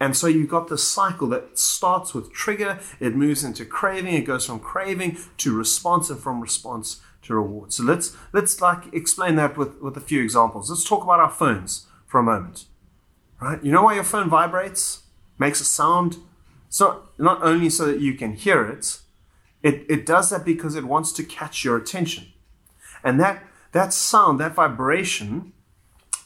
And 0.00 0.16
so 0.16 0.26
you've 0.26 0.50
got 0.50 0.66
this 0.66 0.86
cycle 0.86 1.28
that 1.28 1.56
starts 1.56 2.12
with 2.12 2.32
trigger, 2.32 2.80
it 2.98 3.14
moves 3.14 3.44
into 3.44 3.64
craving, 3.64 4.14
it 4.14 4.22
goes 4.22 4.44
from 4.44 4.58
craving 4.58 5.18
to 5.38 5.56
response, 5.56 6.10
and 6.10 6.18
from 6.18 6.40
response 6.40 7.00
to 7.22 7.34
reward. 7.34 7.72
So 7.72 7.84
let's 7.84 8.16
let's 8.32 8.60
like 8.60 8.92
explain 8.92 9.36
that 9.36 9.56
with, 9.56 9.80
with 9.80 9.96
a 9.96 10.00
few 10.00 10.20
examples. 10.20 10.68
Let's 10.68 10.84
talk 10.84 11.04
about 11.04 11.20
our 11.20 11.30
phones 11.30 11.86
for 12.08 12.18
a 12.18 12.24
moment. 12.24 12.64
Right? 13.40 13.62
You 13.62 13.70
know 13.70 13.84
why 13.84 13.94
your 13.94 14.04
phone 14.04 14.28
vibrates, 14.28 15.01
makes 15.38 15.60
a 15.60 15.64
sound? 15.64 16.16
So 16.68 17.08
not 17.18 17.42
only 17.42 17.70
so 17.70 17.86
that 17.86 18.00
you 18.00 18.14
can 18.14 18.34
hear 18.34 18.66
it, 18.66 19.00
it, 19.62 19.86
it 19.88 20.06
does 20.06 20.30
that 20.30 20.44
because 20.44 20.74
it 20.74 20.84
wants 20.84 21.12
to 21.12 21.22
catch 21.22 21.64
your 21.64 21.76
attention. 21.76 22.32
And 23.04 23.20
that, 23.20 23.44
that 23.72 23.92
sound, 23.92 24.40
that 24.40 24.54
vibration 24.54 25.52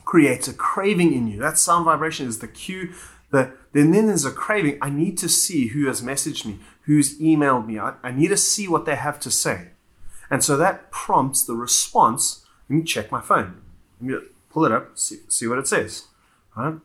creates 0.04 0.48
a 0.48 0.54
craving 0.54 1.12
in 1.12 1.26
you. 1.26 1.38
That 1.38 1.58
sound 1.58 1.84
vibration 1.84 2.26
is 2.26 2.38
the 2.38 2.48
cue. 2.48 2.92
The, 3.30 3.52
then, 3.72 3.90
then 3.90 4.06
there's 4.06 4.24
a 4.24 4.30
craving. 4.30 4.78
I 4.80 4.88
need 4.88 5.18
to 5.18 5.28
see 5.28 5.68
who 5.68 5.86
has 5.86 6.00
messaged 6.00 6.46
me, 6.46 6.60
who's 6.82 7.18
emailed 7.18 7.66
me. 7.66 7.78
I, 7.78 7.94
I 8.02 8.12
need 8.12 8.28
to 8.28 8.36
see 8.36 8.68
what 8.68 8.86
they 8.86 8.96
have 8.96 9.20
to 9.20 9.30
say. 9.30 9.70
And 10.30 10.42
so 10.42 10.56
that 10.56 10.90
prompts 10.90 11.44
the 11.44 11.54
response. 11.54 12.44
Let 12.68 12.76
me 12.76 12.82
check 12.84 13.12
my 13.12 13.20
phone. 13.20 13.62
Let 14.00 14.08
me 14.08 14.18
pull 14.50 14.64
it 14.64 14.72
up, 14.72 14.96
see, 14.98 15.18
see 15.28 15.46
what 15.46 15.58
it 15.58 15.68
says. 15.68 16.06
Right? 16.56 16.76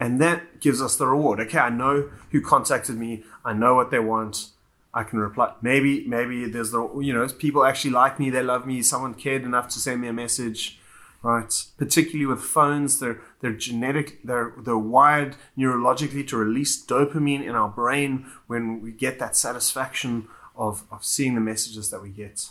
And 0.00 0.20
that 0.20 0.60
gives 0.60 0.82
us 0.82 0.96
the 0.96 1.06
reward. 1.06 1.40
Okay, 1.40 1.58
I 1.58 1.70
know 1.70 2.10
who 2.30 2.40
contacted 2.40 2.96
me. 2.96 3.24
I 3.44 3.52
know 3.52 3.74
what 3.74 3.90
they 3.90 4.00
want. 4.00 4.48
I 4.92 5.02
can 5.02 5.18
reply. 5.18 5.54
Maybe, 5.60 6.06
maybe 6.06 6.46
there's 6.46 6.70
the, 6.70 6.98
you 7.00 7.12
know, 7.12 7.26
people 7.28 7.64
actually 7.64 7.90
like 7.90 8.20
me, 8.20 8.30
they 8.30 8.42
love 8.42 8.64
me, 8.64 8.80
someone 8.82 9.14
cared 9.14 9.42
enough 9.42 9.68
to 9.70 9.80
send 9.80 10.00
me 10.00 10.08
a 10.08 10.12
message, 10.12 10.78
right? 11.22 11.52
Particularly 11.76 12.26
with 12.26 12.40
phones, 12.40 13.00
they're, 13.00 13.20
they're 13.40 13.52
genetic, 13.52 14.22
they're, 14.22 14.52
they're 14.56 14.78
wired 14.78 15.34
neurologically 15.58 16.26
to 16.28 16.36
release 16.36 16.80
dopamine 16.80 17.42
in 17.42 17.56
our 17.56 17.68
brain 17.68 18.26
when 18.46 18.80
we 18.80 18.92
get 18.92 19.18
that 19.18 19.36
satisfaction 19.36 20.28
of, 20.56 20.84
of 20.92 21.04
seeing 21.04 21.34
the 21.34 21.40
messages 21.40 21.90
that 21.90 22.00
we 22.00 22.10
get. 22.10 22.50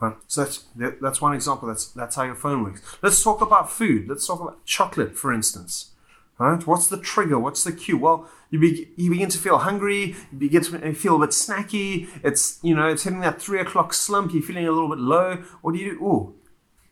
Right? 0.00 0.16
So 0.26 0.44
that's, 0.44 0.64
that's 1.00 1.20
one 1.20 1.34
example. 1.34 1.68
That's, 1.68 1.86
that's 1.86 2.16
how 2.16 2.24
your 2.24 2.34
phone 2.34 2.64
works. 2.64 2.82
Let's 3.00 3.22
talk 3.22 3.40
about 3.40 3.70
food. 3.70 4.08
Let's 4.08 4.26
talk 4.26 4.40
about 4.40 4.64
chocolate, 4.64 5.16
for 5.16 5.32
instance. 5.32 5.92
Right? 6.38 6.66
What's 6.66 6.88
the 6.88 6.98
trigger? 6.98 7.38
What's 7.38 7.64
the 7.64 7.72
cue? 7.72 7.96
Well, 7.96 8.28
you, 8.50 8.58
be, 8.58 8.90
you 8.96 9.10
begin 9.10 9.30
to 9.30 9.38
feel 9.38 9.58
hungry. 9.58 10.14
You 10.30 10.38
begin 10.38 10.62
to 10.64 10.94
feel 10.94 11.16
a 11.16 11.26
bit 11.26 11.30
snacky. 11.30 12.08
It's 12.22 12.58
you 12.62 12.74
know 12.74 12.88
it's 12.88 13.04
hitting 13.04 13.20
that 13.20 13.40
three 13.40 13.58
o'clock 13.58 13.94
slump. 13.94 14.34
You're 14.34 14.42
feeling 14.42 14.66
a 14.66 14.72
little 14.72 14.90
bit 14.90 14.98
low. 14.98 15.36
What 15.62 15.72
do 15.72 15.78
you 15.80 15.92
do? 15.92 16.04
Oh, 16.04 16.34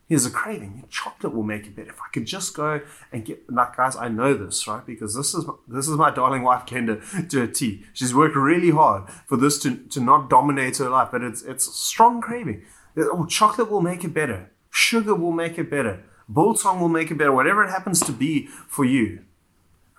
here's 0.08 0.24
a 0.24 0.30
craving. 0.30 0.84
Chocolate 0.88 1.34
will 1.34 1.42
make 1.42 1.66
it 1.66 1.76
better. 1.76 1.90
If 1.90 2.00
I 2.00 2.08
could 2.10 2.24
just 2.24 2.56
go 2.56 2.80
and 3.12 3.22
get 3.22 3.52
like 3.52 3.76
guys, 3.76 3.96
I 3.96 4.08
know 4.08 4.32
this 4.32 4.66
right 4.66 4.84
because 4.84 5.14
this 5.14 5.34
is 5.34 5.44
this 5.68 5.88
is 5.88 5.96
my 5.98 6.10
darling 6.10 6.42
wife 6.42 6.64
Kenda 6.64 7.28
to 7.28 7.42
a 7.42 7.46
T. 7.46 7.84
She's 7.92 8.14
worked 8.14 8.36
really 8.36 8.70
hard 8.70 9.10
for 9.26 9.36
this 9.36 9.58
to 9.58 9.76
to 9.76 10.00
not 10.00 10.30
dominate 10.30 10.78
her 10.78 10.88
life, 10.88 11.08
but 11.12 11.22
it's 11.22 11.42
it's 11.42 11.68
a 11.68 11.72
strong 11.72 12.22
craving. 12.22 12.62
Oh, 12.96 13.26
chocolate 13.26 13.70
will 13.70 13.82
make 13.82 14.04
it 14.04 14.14
better. 14.14 14.50
Sugar 14.70 15.14
will 15.14 15.32
make 15.32 15.58
it 15.58 15.70
better. 15.70 16.02
Biltong 16.32 16.80
will 16.80 16.88
make 16.88 17.10
it 17.10 17.18
better. 17.18 17.32
Whatever 17.32 17.62
it 17.64 17.70
happens 17.70 18.00
to 18.00 18.12
be 18.12 18.46
for 18.46 18.86
you 18.86 19.20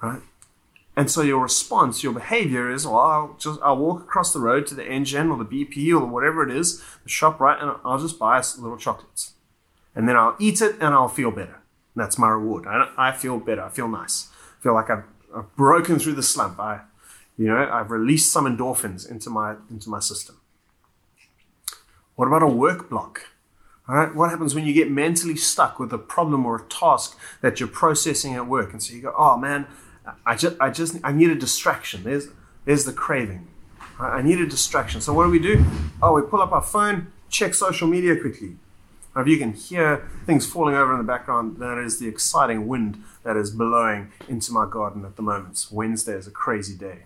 right? 0.02 0.22
And 0.98 1.12
so 1.12 1.22
your 1.22 1.40
response, 1.40 2.04
your 2.04 2.14
behavior 2.14 2.72
is, 2.72 2.86
well, 2.86 3.00
I'll 3.00 3.36
just 3.38 3.60
I'll 3.62 3.78
walk 3.78 4.02
across 4.02 4.32
the 4.32 4.40
road 4.40 4.66
to 4.68 4.76
the 4.76 4.84
Engen 4.84 5.30
or 5.30 5.38
the 5.38 5.46
BP 5.46 5.92
or 5.92 6.06
whatever 6.06 6.48
it 6.48 6.56
is, 6.56 6.82
the 7.04 7.10
shop, 7.10 7.40
right, 7.40 7.62
and 7.62 7.72
I'll 7.84 8.00
just 8.00 8.18
buy 8.18 8.38
us 8.38 8.58
little 8.58 8.78
chocolates, 8.78 9.34
and 9.94 10.08
then 10.08 10.16
I'll 10.16 10.36
eat 10.40 10.62
it 10.62 10.76
and 10.76 10.94
I'll 10.94 11.10
feel 11.10 11.32
better. 11.32 11.62
And 11.96 12.04
that's 12.04 12.18
my 12.18 12.30
reward. 12.30 12.66
I, 12.66 12.92
I 12.98 13.12
feel 13.12 13.40
better. 13.40 13.64
I 13.64 13.70
feel 13.70 13.90
nice. 13.90 14.30
I 14.60 14.64
feel 14.64 14.74
like 14.74 14.90
I've, 14.90 15.04
I've 15.36 15.54
broken 15.58 16.00
through 16.00 16.14
the 16.14 16.24
slump. 16.24 16.60
I, 16.60 16.82
you 17.38 17.48
know, 17.48 17.58
I've 17.58 17.92
released 17.92 18.32
some 18.32 18.46
endorphins 18.46 19.10
into 19.10 19.30
my 19.30 19.56
into 19.70 19.90
my 19.90 20.00
system. 20.00 20.40
What 22.16 22.28
about 22.28 22.44
a 22.44 22.48
work 22.48 22.90
block? 22.90 23.28
All 23.88 23.96
right, 23.96 24.16
what 24.16 24.32
happens 24.32 24.56
when 24.56 24.66
you 24.66 24.74
get 24.74 24.90
mentally 24.90 25.36
stuck 25.36 25.78
with 25.78 25.94
a 25.94 25.98
problem 25.98 26.46
or 26.46 26.56
a 26.56 26.64
task 26.64 27.20
that 27.42 27.60
you're 27.60 27.70
processing 27.70 28.34
at 28.34 28.48
work, 28.48 28.72
and 28.72 28.82
so 28.82 28.94
you 28.96 29.02
go, 29.02 29.14
"Oh 29.16 29.38
man, 29.38 29.68
I 30.26 30.36
just, 30.36 30.56
I 30.60 30.70
just, 30.70 30.98
I 31.04 31.12
need 31.12 31.30
a 31.30 31.36
distraction. 31.36 32.04
There's, 32.04 32.28
there's 32.66 32.86
the 32.86 32.94
craving. 32.94 33.48
I 34.00 34.22
need 34.22 34.40
a 34.40 34.46
distraction. 34.46 35.02
So 35.02 35.14
what 35.14 35.26
do 35.26 35.30
we 35.30 35.40
do? 35.40 35.66
Oh, 36.02 36.14
we 36.14 36.22
pull 36.22 36.42
up 36.42 36.52
our 36.52 36.62
phone, 36.62 37.12
check 37.30 37.54
social 37.54 37.88
media 37.88 38.20
quickly. 38.20 38.58
Now, 39.16 39.22
if 39.22 39.28
you 39.28 39.38
can 39.38 39.54
hear 39.54 40.10
things 40.26 40.46
falling 40.46 40.76
over 40.76 40.92
in 40.92 40.98
the 40.98 41.06
background, 41.06 41.58
that 41.58 41.78
is 41.78 42.00
the 42.00 42.08
exciting 42.08 42.68
wind 42.68 43.02
that 43.24 43.38
is 43.38 43.52
blowing 43.52 44.12
into 44.28 44.52
my 44.52 44.68
garden 44.70 45.06
at 45.06 45.16
the 45.16 45.22
moment. 45.22 45.68
Wednesday 45.72 46.14
is 46.14 46.28
a 46.28 46.32
crazy 46.32 46.76
day. 46.76 47.04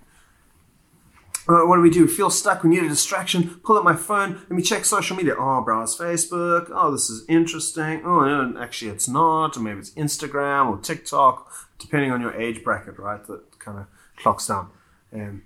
Uh, 1.48 1.66
what 1.66 1.78
do 1.78 1.82
we 1.82 1.90
do? 1.90 2.08
Feel 2.08 2.30
stuck. 2.30 2.64
We 2.64 2.70
need 2.70 2.84
a 2.84 2.90
distraction. 2.90 3.60
Pull 3.64 3.78
up 3.78 3.84
my 3.84 3.96
phone. 3.96 4.34
Let 4.34 4.52
me 4.52 4.62
check 4.62 4.86
social 4.86 5.16
media. 5.16 5.36
Oh, 5.38 5.62
browse 5.62 5.98
Facebook. 5.98 6.70
Oh, 6.72 6.92
this 6.92 7.10
is 7.10 7.26
interesting. 7.28 8.02
Oh, 8.06 8.24
no, 8.24 8.60
actually, 8.62 8.92
it's 8.92 9.08
not. 9.08 9.58
Or 9.58 9.60
maybe 9.62 9.80
it's 9.80 9.92
Instagram 9.92 10.70
or 10.70 10.80
TikTok 10.80 11.52
depending 11.80 12.12
on 12.12 12.22
your 12.22 12.34
age 12.36 12.64
bracket, 12.64 13.00
right? 13.00 13.26
That 13.26 13.58
kind 13.58 13.80
of 13.80 13.88
clocks 14.18 14.48
down. 14.48 14.70
Um, 15.14 15.44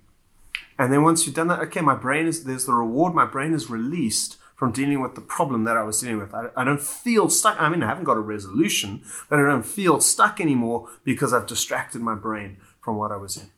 and 0.78 0.92
then 0.92 1.04
once 1.04 1.26
you've 1.26 1.36
done 1.36 1.48
that, 1.48 1.60
okay, 1.60 1.82
my 1.82 1.96
brain 1.96 2.26
is 2.26 2.44
there's 2.44 2.66
the 2.66 2.74
reward. 2.74 3.14
My 3.14 3.26
brain 3.26 3.54
is 3.54 3.70
released 3.70 4.38
from 4.56 4.72
dealing 4.72 5.02
with 5.02 5.16
the 5.16 5.22
problem 5.22 5.64
that 5.66 5.78
I 5.78 5.84
was 5.84 6.00
dealing 6.00 6.20
with. 6.20 6.34
I, 6.34 6.48
I 6.58 6.64
don't 6.64 6.82
feel 6.82 7.30
stuck. 7.30 7.62
I 7.62 7.70
mean, 7.70 7.84
I 7.84 7.88
haven't 7.88 8.06
got 8.06 8.18
a 8.18 8.22
resolution, 8.22 9.04
but 9.30 9.40
I 9.40 9.44
don't 9.44 9.66
feel 9.66 10.02
stuck 10.02 10.42
anymore 10.42 10.90
because 11.04 11.34
I've 11.34 11.48
distracted 11.48 12.02
my 12.02 12.16
brain 12.16 12.58
from 12.82 12.98
what 12.98 13.12
I 13.12 13.18
was 13.18 13.38
in. 13.38 13.52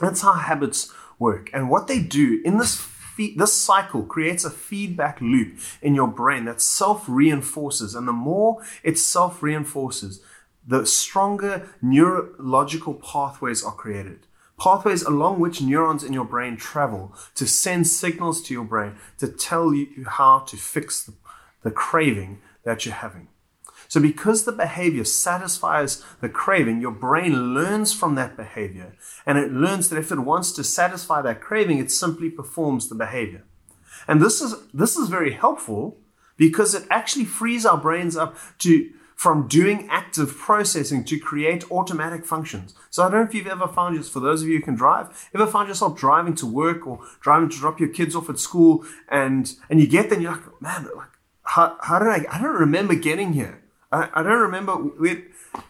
That's 0.00 0.22
how 0.22 0.34
habits 0.34 0.92
work. 1.18 1.50
And 1.52 1.70
what 1.70 1.86
they 1.86 2.00
do 2.00 2.40
in 2.44 2.58
this 2.58 2.86
this 3.36 3.52
cycle 3.52 4.04
creates 4.04 4.44
a 4.44 4.50
feedback 4.50 5.20
loop 5.20 5.58
in 5.82 5.94
your 5.94 6.06
brain 6.06 6.44
that 6.44 6.60
self 6.60 7.04
reinforces. 7.08 7.94
And 7.94 8.06
the 8.06 8.12
more 8.12 8.62
it 8.84 8.96
self 8.96 9.42
reinforces, 9.42 10.22
the 10.66 10.86
stronger 10.86 11.68
neurological 11.82 12.94
pathways 12.94 13.64
are 13.64 13.74
created. 13.74 14.26
Pathways 14.58 15.02
along 15.02 15.40
which 15.40 15.62
neurons 15.62 16.02
in 16.02 16.12
your 16.12 16.24
brain 16.24 16.56
travel 16.56 17.14
to 17.36 17.46
send 17.46 17.86
signals 17.86 18.42
to 18.42 18.54
your 18.54 18.64
brain 18.64 18.96
to 19.18 19.28
tell 19.28 19.72
you 19.72 20.04
how 20.06 20.40
to 20.40 20.56
fix 20.56 21.04
the, 21.04 21.14
the 21.62 21.70
craving 21.70 22.40
that 22.64 22.84
you're 22.84 22.94
having. 22.94 23.28
So, 23.88 24.00
because 24.00 24.44
the 24.44 24.52
behavior 24.52 25.04
satisfies 25.04 26.04
the 26.20 26.28
craving, 26.28 26.80
your 26.80 26.92
brain 26.92 27.54
learns 27.54 27.92
from 27.92 28.14
that 28.16 28.36
behavior 28.36 28.94
and 29.24 29.38
it 29.38 29.50
learns 29.50 29.88
that 29.88 29.98
if 29.98 30.12
it 30.12 30.20
wants 30.20 30.52
to 30.52 30.64
satisfy 30.64 31.22
that 31.22 31.40
craving, 31.40 31.78
it 31.78 31.90
simply 31.90 32.28
performs 32.28 32.88
the 32.88 32.94
behavior. 32.94 33.44
And 34.06 34.20
this 34.20 34.40
is, 34.40 34.54
this 34.72 34.96
is 34.96 35.08
very 35.08 35.32
helpful 35.32 35.98
because 36.36 36.74
it 36.74 36.86
actually 36.90 37.24
frees 37.24 37.64
our 37.66 37.78
brains 37.78 38.16
up 38.16 38.36
to 38.58 38.90
from 39.18 39.48
doing 39.48 39.88
active 39.90 40.36
processing 40.36 41.02
to 41.02 41.18
create 41.18 41.68
automatic 41.72 42.24
functions. 42.24 42.72
So 42.88 43.02
I 43.02 43.10
don't 43.10 43.20
know 43.20 43.26
if 43.26 43.34
you've 43.34 43.48
ever 43.48 43.66
found 43.66 43.96
yourself, 43.96 44.12
for 44.12 44.20
those 44.20 44.42
of 44.42 44.48
you 44.48 44.58
who 44.58 44.64
can 44.64 44.76
drive, 44.76 45.28
ever 45.34 45.44
found 45.44 45.66
yourself 45.66 45.98
driving 45.98 46.36
to 46.36 46.46
work 46.46 46.86
or 46.86 47.00
driving 47.20 47.48
to 47.48 47.56
drop 47.56 47.80
your 47.80 47.88
kids 47.88 48.14
off 48.14 48.30
at 48.30 48.38
school 48.38 48.84
and, 49.08 49.56
and 49.68 49.80
you 49.80 49.88
get 49.88 50.04
there 50.04 50.14
and 50.14 50.22
you're 50.22 50.30
like, 50.30 50.62
man, 50.62 50.88
like, 50.94 51.08
how, 51.42 51.76
how 51.80 51.98
did 51.98 52.06
I, 52.06 52.26
I 52.30 52.40
don't 52.40 52.60
remember 52.60 52.94
getting 52.94 53.32
here. 53.32 53.60
I, 53.90 54.08
I 54.14 54.22
don't 54.22 54.40
remember 54.40 54.76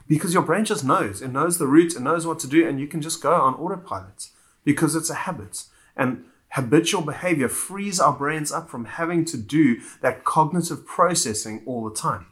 because 0.07 0.35
your 0.35 0.43
brain 0.43 0.65
just 0.65 0.85
knows. 0.85 1.23
It 1.23 1.29
knows 1.29 1.59
the 1.59 1.67
route, 1.67 1.95
it 1.95 2.03
knows 2.03 2.27
what 2.27 2.39
to 2.41 2.49
do, 2.49 2.67
and 2.67 2.81
you 2.81 2.87
can 2.87 3.01
just 3.01 3.23
go 3.23 3.33
on 3.33 3.55
autopilot 3.55 4.29
because 4.65 4.95
it's 4.95 5.11
a 5.11 5.15
habit. 5.15 5.65
And 5.97 6.25
habitual 6.51 7.03
behavior 7.03 7.49
frees 7.49 8.01
our 8.01 8.13
brains 8.13 8.51
up 8.51 8.69
from 8.69 8.87
having 8.87 9.25
to 9.27 9.37
do 9.37 9.81
that 10.01 10.25
cognitive 10.25 10.87
processing 10.87 11.63
all 11.67 11.89
the 11.89 11.95
time. 11.95 12.27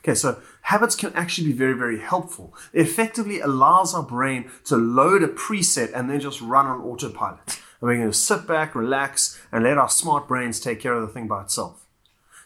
Okay, 0.00 0.14
so 0.14 0.40
habits 0.62 0.94
can 0.94 1.12
actually 1.14 1.48
be 1.48 1.52
very, 1.52 1.72
very 1.72 1.98
helpful. 1.98 2.54
It 2.72 2.82
effectively 2.82 3.40
allows 3.40 3.92
our 3.92 4.04
brain 4.04 4.48
to 4.66 4.76
load 4.76 5.24
a 5.24 5.28
preset 5.28 5.92
and 5.92 6.08
then 6.08 6.20
just 6.20 6.40
run 6.40 6.66
on 6.66 6.80
autopilot. 6.80 7.40
And 7.80 7.88
we're 7.88 7.96
going 7.96 8.10
to 8.10 8.16
sit 8.16 8.46
back, 8.46 8.76
relax, 8.76 9.40
and 9.50 9.64
let 9.64 9.78
our 9.78 9.88
smart 9.88 10.28
brains 10.28 10.60
take 10.60 10.78
care 10.78 10.94
of 10.94 11.02
the 11.02 11.12
thing 11.12 11.26
by 11.26 11.42
itself. 11.42 11.86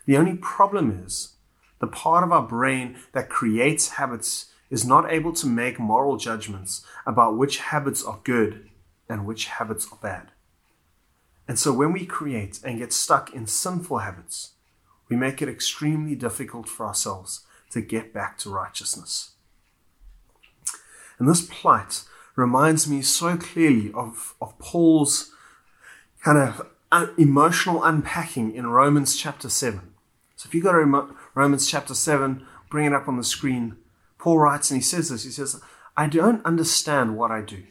The 0.07 0.17
only 0.17 0.37
problem 0.37 1.03
is 1.05 1.35
the 1.81 1.87
part 1.87 2.23
of 2.23 2.31
our 2.31 2.47
brain 2.47 2.97
that 3.13 3.29
creates 3.29 3.91
habits 3.91 4.53
is 4.71 4.87
not 4.87 5.11
able 5.11 5.33
to 5.33 5.47
make 5.47 5.81
moral 5.81 6.17
judgments 6.17 6.85
about 7.05 7.37
which 7.37 7.59
habits 7.59 8.05
are 8.05 8.21
good 8.23 8.69
and 9.09 9.27
which 9.27 9.47
habits 9.47 9.89
are 9.91 9.99
bad. 10.01 10.29
And 11.49 11.59
so 11.59 11.73
when 11.73 11.93
we 11.93 12.07
create 12.07 12.61
and 12.63 12.79
get 12.79 12.93
stuck 12.93 13.35
in 13.35 13.47
sinful 13.49 13.99
habits, 13.99 14.53
we 15.09 15.17
make 15.17 15.43
it 15.43 15.49
extremely 15.49 16.15
difficult 16.15 16.69
for 16.69 16.87
ourselves 16.87 17.41
to 17.71 17.81
get 17.81 18.15
back 18.15 18.39
to 18.39 18.51
righteousness. 18.51 19.33
And 21.19 21.29
this 21.29 21.45
plight 21.45 22.05
reminds 22.37 22.89
me 22.89 23.03
so 23.03 23.37
clearly 23.37 23.93
of, 23.93 24.35
of 24.41 24.57
Paul's 24.59 25.33
kind 26.23 26.39
of 26.39 26.67
uh, 26.93 27.09
emotional 27.19 27.83
unpacking 27.83 28.55
in 28.55 28.69
Romans 28.69 29.17
chapter 29.17 29.49
7. 29.49 29.81
So 30.37 30.47
if 30.47 30.55
you 30.55 30.63
go 30.63 30.73
to 30.73 31.17
Romans 31.35 31.71
chapter 31.71 31.95
7, 31.95 32.47
bring 32.71 32.87
it 32.87 32.93
up 32.93 33.09
on 33.09 33.17
the 33.17 33.25
screen. 33.25 33.77
Paul 34.19 34.39
writes 34.39 34.71
and 34.71 34.79
he 34.79 34.83
says 34.83 35.09
this 35.09 35.25
He 35.25 35.31
says, 35.31 35.61
I 35.97 36.07
don't 36.07 36.45
understand 36.45 37.17
what 37.17 37.31
I 37.31 37.41
do. 37.41 37.65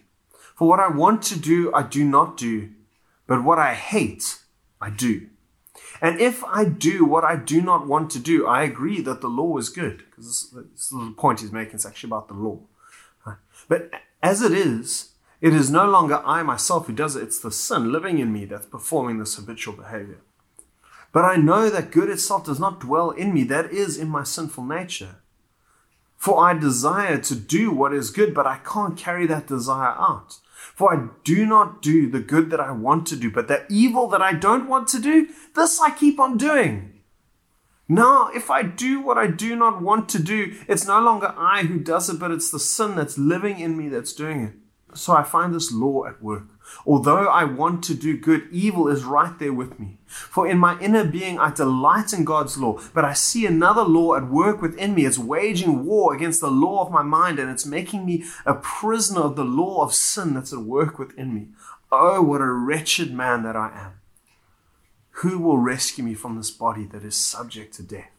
For 0.56 0.68
what 0.68 0.80
I 0.80 0.89
want 0.89 1.22
to 1.24 1.39
do, 1.39 1.74
I 1.74 1.84
do 1.84 2.04
not 2.04 2.36
do, 2.36 2.72
but 3.28 3.44
what 3.44 3.60
I 3.60 3.74
hate, 3.74 4.39
I 4.82 4.89
do. 4.89 5.28
And 6.01 6.20
if 6.20 6.44
I 6.44 6.66
do 6.66 7.06
what 7.06 7.24
I 7.24 7.36
do 7.36 7.62
not 7.62 7.88
want 7.88 8.10
to 8.12 8.20
do, 8.20 8.46
I 8.48 8.63
agree 8.63 9.01
that 9.01 9.22
the 9.22 9.28
law 9.28 9.58
is 9.58 9.70
good. 9.70 10.04
Because 10.10 10.25
this, 10.25 10.63
this 10.74 10.82
is 10.84 10.89
the 10.89 11.13
point 11.18 11.42
he's 11.42 11.51
making. 11.51 11.75
is 11.75 11.86
actually 11.86 12.10
about 12.10 12.28
the 12.28 12.34
law. 12.34 12.60
But 13.68 13.92
as 14.22 14.42
it 14.42 14.51
is, 14.51 15.12
it 15.42 15.54
is 15.54 15.70
no 15.70 15.89
longer 15.89 16.22
I 16.25 16.44
myself 16.44 16.88
who 16.88 16.94
does 16.94 17.16
it. 17.16 17.24
It's 17.24 17.39
the 17.39 17.51
sin 17.51 17.92
living 17.92 18.20
in 18.20 18.34
me 18.34 18.46
that's 18.46 18.66
performing 18.66 19.20
this 19.20 19.36
habitual 19.36 19.75
behavior. 19.75 20.22
But 21.12 21.25
I 21.25 21.36
know 21.38 21.70
that 21.70 21.92
good 21.92 22.10
itself 22.10 22.46
does 22.46 22.60
not 22.60 22.80
dwell 22.80 23.10
in 23.12 23.34
me. 23.34 23.44
That 23.44 23.72
is 23.72 23.98
in 23.98 24.10
my 24.10 24.24
sinful 24.24 24.63
nature. 24.63 25.16
For 26.18 26.44
I 26.44 26.54
desire 26.54 27.18
to 27.18 27.36
do 27.36 27.72
what 27.72 27.94
is 27.94 28.12
good, 28.12 28.34
but 28.34 28.46
I 28.46 28.58
can't 28.58 28.98
carry 28.98 29.25
that 29.28 29.48
desire 29.48 29.96
out. 29.98 30.38
For 30.75 30.94
I 30.94 31.08
do 31.24 31.46
not 31.46 31.82
do 31.82 32.10
the 32.10 32.20
good 32.20 32.50
that 32.51 32.60
I 32.60 32.72
want 32.72 33.08
to 33.08 33.16
do, 33.16 33.32
but 33.32 33.48
the 33.48 33.66
evil 33.70 34.08
that 34.10 34.22
I 34.22 34.34
don't 34.34 34.68
want 34.68 34.88
to 34.89 35.00
do, 35.00 35.30
this 35.56 35.80
I 35.82 35.92
keep 35.92 36.20
on 36.20 36.38
doing. 36.38 37.01
Now, 37.88 38.30
if 38.36 38.51
I 38.51 38.62
do 38.62 39.00
what 39.00 39.18
I 39.18 39.28
do 39.28 39.56
not 39.56 39.82
want 39.82 40.10
to 40.10 40.20
do, 40.22 40.56
it's 40.68 40.86
no 40.86 41.01
longer 41.01 41.34
I 41.36 41.63
who 41.63 41.80
does 41.80 42.10
it, 42.10 42.20
but 42.20 42.32
it's 42.32 42.51
the 42.51 42.60
sin 42.60 42.96
that's 42.96 43.18
living 43.18 43.60
in 43.60 43.75
me 43.75 43.89
that's 43.89 44.13
doing 44.13 44.44
it. 44.44 44.54
So 44.94 45.13
I 45.13 45.24
find 45.24 45.56
this 45.56 45.72
law 45.72 46.06
at 46.06 46.22
work. 46.22 46.48
Although 46.85 47.27
I 47.27 47.43
want 47.43 47.83
to 47.85 47.93
do 47.93 48.17
good, 48.17 48.47
evil 48.51 48.88
is 48.88 49.03
right 49.03 49.38
there 49.38 49.53
with 49.53 49.79
me. 49.79 49.99
For 50.07 50.47
in 50.47 50.57
my 50.57 50.79
inner 50.79 51.03
being 51.03 51.38
I 51.38 51.51
delight 51.51 52.13
in 52.13 52.25
God's 52.25 52.57
law, 52.57 52.79
but 52.93 53.05
I 53.05 53.13
see 53.13 53.45
another 53.45 53.83
law 53.83 54.15
at 54.15 54.29
work 54.29 54.61
within 54.61 54.95
me. 54.95 55.05
It's 55.05 55.19
waging 55.19 55.85
war 55.85 56.15
against 56.15 56.41
the 56.41 56.51
law 56.51 56.83
of 56.83 56.91
my 56.91 57.03
mind, 57.03 57.39
and 57.39 57.49
it's 57.49 57.65
making 57.65 58.05
me 58.05 58.23
a 58.45 58.53
prisoner 58.53 59.21
of 59.21 59.35
the 59.35 59.45
law 59.45 59.83
of 59.83 59.93
sin 59.93 60.33
that's 60.33 60.53
at 60.53 60.59
work 60.59 60.97
within 60.97 61.33
me. 61.33 61.49
Oh, 61.91 62.21
what 62.21 62.41
a 62.41 62.45
wretched 62.45 63.13
man 63.13 63.43
that 63.43 63.55
I 63.55 63.71
am. 63.73 63.93
Who 65.21 65.39
will 65.39 65.57
rescue 65.57 66.03
me 66.03 66.13
from 66.13 66.38
this 66.38 66.51
body 66.51 66.85
that 66.85 67.03
is 67.03 67.15
subject 67.15 67.73
to 67.75 67.83
death? 67.83 68.11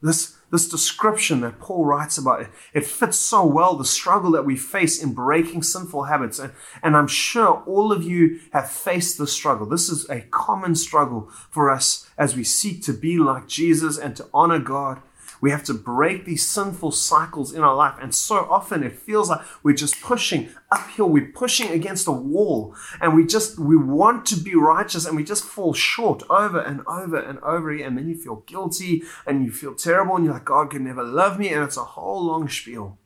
This, 0.00 0.35
this 0.50 0.68
description 0.68 1.40
that 1.40 1.58
Paul 1.58 1.84
writes 1.84 2.18
about, 2.18 2.42
it, 2.42 2.48
it 2.72 2.86
fits 2.86 3.18
so 3.18 3.44
well 3.44 3.76
the 3.76 3.84
struggle 3.84 4.30
that 4.32 4.44
we 4.44 4.56
face 4.56 5.02
in 5.02 5.12
breaking 5.12 5.62
sinful 5.62 6.04
habits. 6.04 6.38
And, 6.38 6.52
and 6.82 6.96
I'm 6.96 7.08
sure 7.08 7.62
all 7.66 7.92
of 7.92 8.04
you 8.04 8.40
have 8.52 8.70
faced 8.70 9.18
this 9.18 9.32
struggle. 9.32 9.66
This 9.66 9.88
is 9.88 10.08
a 10.08 10.22
common 10.30 10.74
struggle 10.74 11.30
for 11.50 11.70
us 11.70 12.08
as 12.16 12.36
we 12.36 12.44
seek 12.44 12.82
to 12.84 12.92
be 12.92 13.18
like 13.18 13.48
Jesus 13.48 13.98
and 13.98 14.14
to 14.16 14.28
honor 14.32 14.60
God 14.60 15.02
we 15.40 15.50
have 15.50 15.64
to 15.64 15.74
break 15.74 16.24
these 16.24 16.46
sinful 16.46 16.92
cycles 16.92 17.52
in 17.52 17.62
our 17.62 17.74
life. 17.74 17.96
And 18.00 18.14
so 18.14 18.46
often 18.50 18.82
it 18.82 18.98
feels 18.98 19.28
like 19.28 19.40
we're 19.62 19.74
just 19.74 20.00
pushing 20.00 20.50
uphill. 20.70 21.08
We're 21.08 21.32
pushing 21.32 21.70
against 21.70 22.08
a 22.08 22.12
wall 22.12 22.74
and 23.00 23.14
we 23.14 23.26
just, 23.26 23.58
we 23.58 23.76
want 23.76 24.26
to 24.26 24.36
be 24.36 24.54
righteous 24.54 25.06
and 25.06 25.16
we 25.16 25.24
just 25.24 25.44
fall 25.44 25.74
short 25.74 26.22
over 26.30 26.58
and 26.58 26.82
over 26.86 27.18
and 27.18 27.38
over 27.40 27.70
again. 27.70 27.86
And 27.88 27.98
then 27.98 28.08
you 28.08 28.14
feel 28.14 28.42
guilty 28.46 29.02
and 29.26 29.44
you 29.44 29.52
feel 29.52 29.74
terrible 29.74 30.16
and 30.16 30.24
you're 30.24 30.34
like, 30.34 30.44
God 30.44 30.70
can 30.70 30.84
never 30.84 31.02
love 31.02 31.38
me. 31.38 31.50
And 31.50 31.62
it's 31.62 31.76
a 31.76 31.84
whole 31.84 32.24
long 32.24 32.48
spiel. 32.48 32.98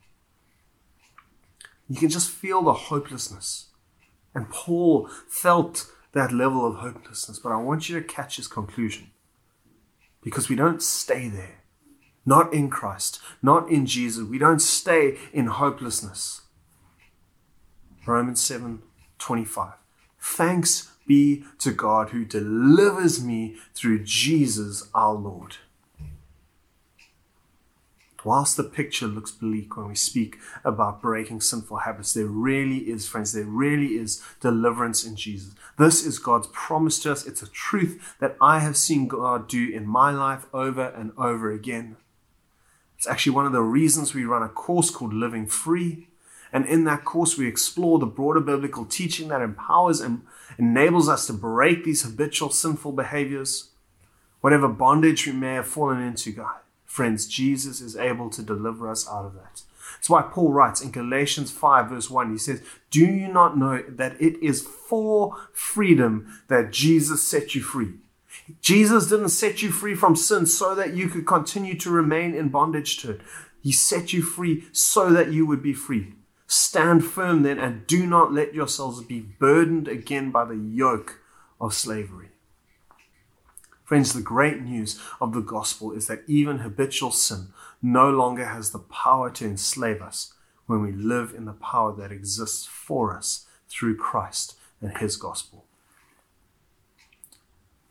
You 1.88 1.96
can 1.96 2.08
just 2.08 2.30
feel 2.30 2.62
the 2.62 2.72
hopelessness. 2.72 3.66
And 4.34 4.48
Paul 4.48 5.08
felt 5.28 5.90
that 6.12 6.32
level 6.32 6.64
of 6.64 6.76
hopelessness. 6.76 7.38
But 7.40 7.52
I 7.52 7.56
want 7.56 7.88
you 7.88 7.98
to 7.98 8.06
catch 8.06 8.36
his 8.36 8.46
conclusion 8.46 9.10
because 10.22 10.48
we 10.48 10.56
don't 10.56 10.82
stay 10.82 11.28
there 11.28 11.59
not 12.24 12.52
in 12.52 12.70
Christ, 12.70 13.20
not 13.42 13.68
in 13.70 13.86
Jesus. 13.86 14.24
We 14.24 14.38
don't 14.38 14.60
stay 14.60 15.18
in 15.32 15.46
hopelessness. 15.46 16.42
Romans 18.06 18.40
7 18.40 18.82
25. 19.18 19.74
Thanks 20.18 20.90
be 21.06 21.44
to 21.58 21.72
God 21.72 22.10
who 22.10 22.24
delivers 22.24 23.22
me 23.22 23.56
through 23.74 24.04
Jesus 24.04 24.88
our 24.94 25.14
Lord. 25.14 25.56
Whilst 28.24 28.56
the 28.56 28.64
picture 28.64 29.06
looks 29.06 29.30
bleak 29.30 29.76
when 29.76 29.88
we 29.88 29.94
speak 29.94 30.36
about 30.62 31.00
breaking 31.00 31.40
sinful 31.40 31.78
habits, 31.78 32.12
there 32.12 32.26
really 32.26 32.90
is, 32.90 33.08
friends, 33.08 33.32
there 33.32 33.44
really 33.44 33.94
is 33.94 34.22
deliverance 34.40 35.04
in 35.04 35.16
Jesus. 35.16 35.54
This 35.78 36.04
is 36.04 36.18
God's 36.18 36.48
promise 36.52 36.98
to 37.00 37.12
us. 37.12 37.26
It's 37.26 37.42
a 37.42 37.48
truth 37.48 38.16
that 38.20 38.36
I 38.40 38.58
have 38.58 38.76
seen 38.76 39.08
God 39.08 39.48
do 39.48 39.70
in 39.70 39.86
my 39.86 40.10
life 40.10 40.46
over 40.52 40.88
and 40.88 41.12
over 41.16 41.50
again. 41.50 41.96
It's 43.00 43.08
actually 43.08 43.32
one 43.32 43.46
of 43.46 43.52
the 43.52 43.62
reasons 43.62 44.12
we 44.12 44.26
run 44.26 44.42
a 44.42 44.48
course 44.50 44.90
called 44.90 45.14
Living 45.14 45.46
Free. 45.46 46.08
And 46.52 46.66
in 46.66 46.84
that 46.84 47.02
course, 47.02 47.38
we 47.38 47.48
explore 47.48 47.98
the 47.98 48.04
broader 48.04 48.40
biblical 48.40 48.84
teaching 48.84 49.28
that 49.28 49.40
empowers 49.40 50.02
and 50.02 50.20
enables 50.58 51.08
us 51.08 51.26
to 51.26 51.32
break 51.32 51.82
these 51.82 52.02
habitual 52.02 52.50
sinful 52.50 52.92
behaviors, 52.92 53.70
whatever 54.42 54.68
bondage 54.68 55.26
we 55.26 55.32
may 55.32 55.54
have 55.54 55.66
fallen 55.66 56.02
into, 56.02 56.30
God. 56.30 56.58
Friends, 56.84 57.26
Jesus 57.26 57.80
is 57.80 57.96
able 57.96 58.28
to 58.28 58.42
deliver 58.42 58.90
us 58.90 59.08
out 59.08 59.24
of 59.24 59.32
that. 59.32 59.62
That's 59.94 60.10
why 60.10 60.20
Paul 60.20 60.52
writes 60.52 60.82
in 60.82 60.90
Galatians 60.90 61.50
5, 61.50 61.88
verse 61.88 62.10
1, 62.10 62.30
he 62.30 62.36
says, 62.36 62.62
Do 62.90 63.00
you 63.00 63.28
not 63.28 63.56
know 63.56 63.82
that 63.88 64.20
it 64.20 64.36
is 64.42 64.60
for 64.60 65.38
freedom 65.54 66.42
that 66.48 66.70
Jesus 66.70 67.22
set 67.22 67.54
you 67.54 67.62
free? 67.62 67.94
Jesus 68.60 69.08
didn't 69.08 69.30
set 69.30 69.62
you 69.62 69.70
free 69.70 69.94
from 69.94 70.16
sin 70.16 70.46
so 70.46 70.74
that 70.74 70.94
you 70.94 71.08
could 71.08 71.26
continue 71.26 71.76
to 71.78 71.90
remain 71.90 72.34
in 72.34 72.48
bondage 72.48 72.98
to 72.98 73.12
it. 73.12 73.20
He 73.62 73.72
set 73.72 74.12
you 74.12 74.22
free 74.22 74.64
so 74.72 75.10
that 75.12 75.32
you 75.32 75.46
would 75.46 75.62
be 75.62 75.74
free. 75.74 76.14
Stand 76.46 77.04
firm 77.04 77.42
then 77.42 77.58
and 77.58 77.86
do 77.86 78.06
not 78.06 78.32
let 78.32 78.54
yourselves 78.54 79.02
be 79.02 79.20
burdened 79.20 79.86
again 79.86 80.30
by 80.30 80.44
the 80.44 80.56
yoke 80.56 81.20
of 81.60 81.74
slavery. 81.74 82.30
Friends, 83.84 84.12
the 84.12 84.22
great 84.22 84.62
news 84.62 85.00
of 85.20 85.32
the 85.34 85.40
gospel 85.40 85.92
is 85.92 86.06
that 86.06 86.22
even 86.26 86.58
habitual 86.58 87.10
sin 87.10 87.48
no 87.82 88.10
longer 88.10 88.46
has 88.46 88.70
the 88.70 88.78
power 88.78 89.30
to 89.30 89.44
enslave 89.44 90.00
us 90.00 90.32
when 90.66 90.80
we 90.80 90.92
live 90.92 91.34
in 91.36 91.44
the 91.44 91.52
power 91.52 91.92
that 91.96 92.12
exists 92.12 92.66
for 92.66 93.16
us 93.16 93.46
through 93.68 93.96
Christ 93.96 94.56
and 94.80 94.96
his 94.98 95.16
gospel. 95.16 95.64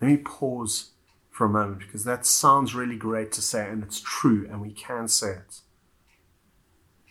Let 0.01 0.07
me 0.07 0.17
pause 0.17 0.91
for 1.29 1.45
a 1.45 1.49
moment 1.49 1.79
because 1.79 2.03
that 2.03 2.25
sounds 2.25 2.75
really 2.75 2.97
great 2.97 3.31
to 3.33 3.41
say 3.41 3.69
and 3.69 3.83
it's 3.83 4.01
true 4.01 4.47
and 4.49 4.61
we 4.61 4.71
can 4.71 5.07
say 5.07 5.31
it. 5.31 5.61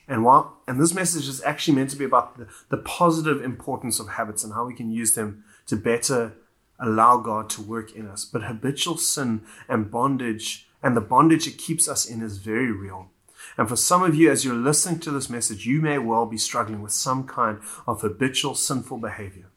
And 0.06 0.24
while 0.24 0.58
and 0.66 0.80
this 0.80 0.94
message 0.94 1.28
is 1.28 1.42
actually 1.42 1.74
meant 1.74 1.90
to 1.90 1.96
be 1.96 2.04
about 2.04 2.38
the, 2.38 2.48
the 2.70 2.78
positive 2.78 3.42
importance 3.42 4.00
of 4.00 4.10
habits 4.10 4.42
and 4.42 4.54
how 4.54 4.66
we 4.66 4.74
can 4.74 4.90
use 4.90 5.14
them 5.14 5.44
to 5.66 5.76
better 5.76 6.34
allow 6.80 7.18
God 7.18 7.50
to 7.50 7.62
work 7.62 7.94
in 7.94 8.06
us. 8.06 8.24
But 8.24 8.44
habitual 8.44 8.96
sin 8.96 9.42
and 9.68 9.90
bondage 9.90 10.68
and 10.82 10.96
the 10.96 11.00
bondage 11.00 11.46
it 11.46 11.58
keeps 11.58 11.88
us 11.88 12.06
in 12.06 12.22
is 12.22 12.38
very 12.38 12.72
real. 12.72 13.10
And 13.56 13.68
for 13.68 13.76
some 13.76 14.02
of 14.02 14.14
you, 14.14 14.30
as 14.30 14.44
you're 14.44 14.54
listening 14.54 15.00
to 15.00 15.10
this 15.10 15.30
message, 15.30 15.66
you 15.66 15.80
may 15.80 15.98
well 15.98 16.26
be 16.26 16.38
struggling 16.38 16.82
with 16.82 16.92
some 16.92 17.26
kind 17.26 17.58
of 17.86 18.00
habitual 18.00 18.54
sinful 18.54 18.98
behavior. 18.98 19.50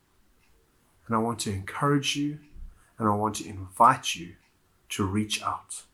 And 1.07 1.15
I 1.15 1.19
want 1.19 1.39
to 1.39 1.51
encourage 1.51 2.15
you 2.15 2.39
and 3.01 3.09
I 3.09 3.15
want 3.15 3.37
to 3.37 3.49
invite 3.49 4.13
you 4.13 4.35
to 4.89 5.03
reach 5.03 5.41
out. 5.41 5.85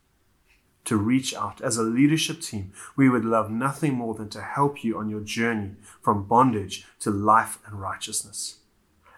To 0.84 0.98
reach 0.98 1.34
out. 1.34 1.62
As 1.62 1.78
a 1.78 1.84
leadership 1.84 2.42
team, 2.42 2.74
we 2.98 3.08
would 3.08 3.24
love 3.24 3.50
nothing 3.50 3.94
more 3.94 4.14
than 4.14 4.28
to 4.32 4.42
help 4.42 4.84
you 4.84 4.98
on 4.98 5.10
your 5.10 5.22
journey 5.22 5.76
from 6.02 6.28
bondage 6.28 6.86
to 7.00 7.10
life 7.10 7.60
and 7.66 7.80
righteousness. 7.80 8.58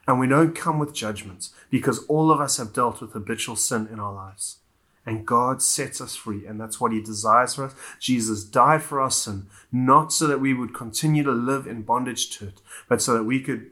And 0.06 0.20
we 0.20 0.28
don't 0.28 0.54
come 0.54 0.78
with 0.78 0.94
judgments 0.94 1.52
because 1.72 2.06
all 2.06 2.32
of 2.32 2.40
us 2.40 2.58
have 2.58 2.74
dealt 2.74 3.02
with 3.02 3.14
habitual 3.14 3.56
sin 3.56 3.90
in 3.92 4.00
our 4.00 4.14
lives. 4.14 4.58
And 5.04 5.26
God 5.26 5.64
sets 5.64 6.00
us 6.00 6.16
free, 6.16 6.46
and 6.46 6.62
that's 6.62 6.80
what 6.80 6.92
He 6.92 7.02
desires 7.02 7.56
for 7.56 7.66
us. 7.66 7.74
Jesus 8.00 8.44
died 8.44 8.84
for 8.84 9.02
our 9.02 9.10
sin, 9.10 9.48
not 9.72 10.14
so 10.14 10.28
that 10.28 10.42
we 10.42 10.54
would 10.54 10.76
continue 10.76 11.24
to 11.24 11.32
live 11.32 11.66
in 11.66 11.82
bondage 11.82 12.30
to 12.38 12.50
it, 12.50 12.62
but 12.88 13.02
so 13.02 13.16
that 13.16 13.24
we 13.24 13.42
could 13.42 13.72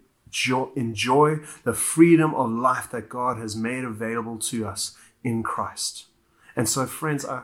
enjoy 0.75 1.37
the 1.63 1.73
freedom 1.73 2.33
of 2.35 2.49
life 2.49 2.89
that 2.91 3.09
God 3.09 3.37
has 3.37 3.55
made 3.55 3.83
available 3.83 4.37
to 4.39 4.67
us 4.67 4.95
in 5.23 5.43
Christ. 5.43 6.05
And 6.55 6.67
so, 6.67 6.85
friends, 6.85 7.25
I, 7.25 7.43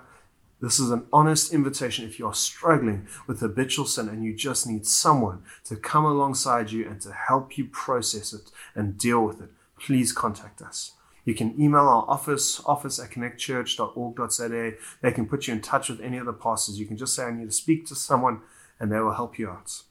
this 0.63 0.79
is 0.79 0.91
an 0.91 1.05
honest 1.11 1.53
invitation. 1.53 2.05
If 2.05 2.17
you 2.19 2.25
are 2.25 2.33
struggling 2.33 3.07
with 3.27 3.41
habitual 3.41 3.85
sin 3.85 4.07
and 4.07 4.23
you 4.23 4.33
just 4.33 4.65
need 4.65 4.85
someone 4.85 5.43
to 5.65 5.75
come 5.75 6.05
alongside 6.05 6.71
you 6.71 6.87
and 6.87 7.01
to 7.01 7.11
help 7.11 7.57
you 7.57 7.65
process 7.65 8.31
it 8.33 8.49
and 8.73 8.97
deal 8.97 9.25
with 9.25 9.41
it, 9.41 9.49
please 9.77 10.13
contact 10.13 10.61
us. 10.61 10.93
You 11.25 11.35
can 11.35 11.59
email 11.59 11.81
our 11.81 12.05
office, 12.07 12.61
office 12.65 12.99
at 12.99 13.11
connectchurch.org.za. 13.11 14.71
They 15.01 15.11
can 15.11 15.25
put 15.25 15.47
you 15.47 15.53
in 15.53 15.61
touch 15.61 15.89
with 15.89 16.01
any 16.01 16.17
of 16.17 16.25
the 16.25 16.33
pastors. 16.33 16.79
You 16.79 16.85
can 16.85 16.97
just 16.97 17.13
say, 17.13 17.25
I 17.25 17.31
need 17.31 17.45
to 17.45 17.51
speak 17.51 17.85
to 17.87 17.95
someone, 17.95 18.41
and 18.79 18.91
they 18.91 18.99
will 18.99 19.13
help 19.13 19.37
you 19.37 19.49
out. 19.49 19.83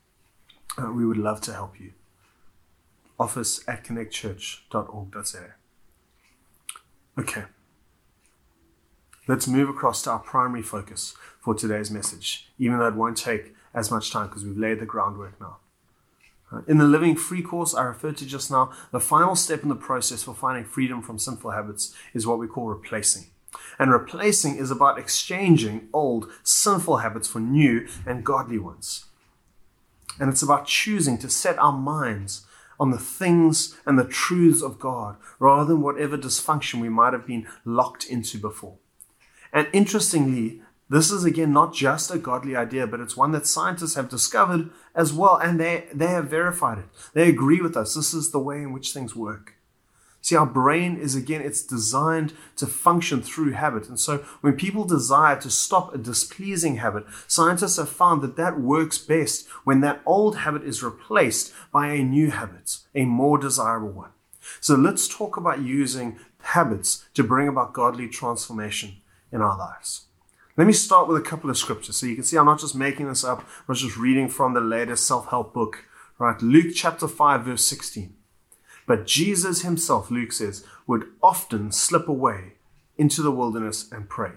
Uh, 0.76 0.90
we 0.90 1.06
would 1.06 1.18
love 1.18 1.40
to 1.42 1.52
help 1.52 1.78
you. 1.78 1.92
Office 3.18 3.62
at 3.68 3.84
connectchurch.org.za. 3.84 5.54
Okay. 7.18 7.44
Let's 9.28 9.46
move 9.46 9.68
across 9.68 10.02
to 10.02 10.10
our 10.10 10.18
primary 10.18 10.62
focus 10.62 11.14
for 11.40 11.54
today's 11.54 11.90
message, 11.90 12.50
even 12.58 12.78
though 12.78 12.88
it 12.88 12.94
won't 12.94 13.16
take 13.16 13.54
as 13.74 13.90
much 13.90 14.10
time 14.10 14.26
because 14.26 14.44
we've 14.44 14.58
laid 14.58 14.80
the 14.80 14.86
groundwork 14.86 15.40
now. 15.40 15.58
In 16.66 16.78
the 16.78 16.84
Living 16.84 17.16
Free 17.16 17.42
course 17.42 17.74
I 17.74 17.84
referred 17.84 18.16
to 18.18 18.26
just 18.26 18.50
now, 18.50 18.72
the 18.90 19.00
final 19.00 19.34
step 19.34 19.62
in 19.62 19.68
the 19.68 19.74
process 19.74 20.22
for 20.22 20.34
finding 20.34 20.64
freedom 20.64 21.00
from 21.00 21.18
sinful 21.18 21.52
habits 21.52 21.94
is 22.12 22.26
what 22.26 22.38
we 22.38 22.46
call 22.46 22.66
replacing. 22.66 23.26
And 23.78 23.90
replacing 23.90 24.56
is 24.56 24.70
about 24.70 24.98
exchanging 24.98 25.88
old 25.92 26.30
sinful 26.42 26.98
habits 26.98 27.28
for 27.28 27.40
new 27.40 27.86
and 28.06 28.24
godly 28.24 28.58
ones. 28.58 29.06
And 30.20 30.28
it's 30.28 30.42
about 30.42 30.66
choosing 30.66 31.16
to 31.18 31.28
set 31.28 31.58
our 31.58 31.72
minds 31.72 32.46
on 32.78 32.90
the 32.90 32.98
things 32.98 33.76
and 33.86 33.98
the 33.98 34.04
truths 34.04 34.62
of 34.62 34.78
God 34.78 35.16
rather 35.38 35.64
than 35.66 35.82
whatever 35.82 36.16
dysfunction 36.18 36.80
we 36.80 36.88
might 36.88 37.12
have 37.12 37.26
been 37.26 37.46
locked 37.64 38.04
into 38.06 38.38
before. 38.38 38.76
And 39.52 39.68
interestingly, 39.72 40.62
this 40.88 41.10
is 41.10 41.24
again 41.24 41.52
not 41.52 41.72
just 41.74 42.10
a 42.10 42.18
godly 42.18 42.54
idea, 42.54 42.86
but 42.86 43.00
it's 43.00 43.16
one 43.16 43.32
that 43.32 43.46
scientists 43.46 43.94
have 43.94 44.08
discovered 44.08 44.70
as 44.94 45.12
well, 45.12 45.36
and 45.36 45.58
they, 45.58 45.86
they 45.94 46.08
have 46.08 46.28
verified 46.28 46.78
it. 46.78 46.84
They 47.14 47.28
agree 47.28 47.60
with 47.60 47.76
us. 47.76 47.94
This 47.94 48.12
is 48.12 48.30
the 48.30 48.38
way 48.38 48.58
in 48.58 48.72
which 48.72 48.92
things 48.92 49.16
work. 49.16 49.54
See, 50.22 50.36
our 50.36 50.46
brain 50.46 50.96
is 50.96 51.16
again, 51.16 51.42
it's 51.42 51.64
designed 51.64 52.32
to 52.56 52.66
function 52.68 53.22
through 53.22 53.52
habit. 53.52 53.88
And 53.88 53.98
so 53.98 54.18
when 54.40 54.54
people 54.54 54.84
desire 54.84 55.38
to 55.40 55.50
stop 55.50 55.92
a 55.92 55.98
displeasing 55.98 56.76
habit, 56.76 57.04
scientists 57.26 57.76
have 57.76 57.88
found 57.88 58.22
that 58.22 58.36
that 58.36 58.60
works 58.60 58.98
best 58.98 59.48
when 59.64 59.80
that 59.80 60.00
old 60.06 60.38
habit 60.38 60.62
is 60.62 60.80
replaced 60.80 61.52
by 61.72 61.88
a 61.88 62.04
new 62.04 62.30
habit, 62.30 62.78
a 62.94 63.04
more 63.04 63.36
desirable 63.36 63.90
one. 63.90 64.10
So 64.60 64.76
let's 64.76 65.08
talk 65.08 65.36
about 65.36 65.62
using 65.62 66.20
habits 66.40 67.04
to 67.14 67.24
bring 67.24 67.48
about 67.48 67.72
godly 67.72 68.08
transformation 68.08 68.98
in 69.32 69.42
our 69.42 69.58
lives. 69.58 70.06
Let 70.56 70.68
me 70.68 70.72
start 70.72 71.08
with 71.08 71.16
a 71.16 71.24
couple 71.24 71.50
of 71.50 71.58
scriptures. 71.58 71.96
So 71.96 72.06
you 72.06 72.14
can 72.14 72.22
see 72.22 72.36
I'm 72.36 72.46
not 72.46 72.60
just 72.60 72.76
making 72.76 73.08
this 73.08 73.24
up, 73.24 73.44
I'm 73.68 73.74
just 73.74 73.96
reading 73.96 74.28
from 74.28 74.54
the 74.54 74.60
latest 74.60 75.04
self 75.04 75.28
help 75.30 75.52
book, 75.52 75.84
right? 76.18 76.40
Luke 76.40 76.74
chapter 76.76 77.08
5, 77.08 77.44
verse 77.44 77.64
16. 77.64 78.14
But 78.86 79.06
Jesus 79.06 79.62
himself, 79.62 80.10
Luke 80.10 80.32
says, 80.32 80.64
would 80.86 81.06
often 81.22 81.72
slip 81.72 82.08
away 82.08 82.54
into 82.96 83.22
the 83.22 83.30
wilderness 83.30 83.90
and 83.90 84.08
pray. 84.08 84.32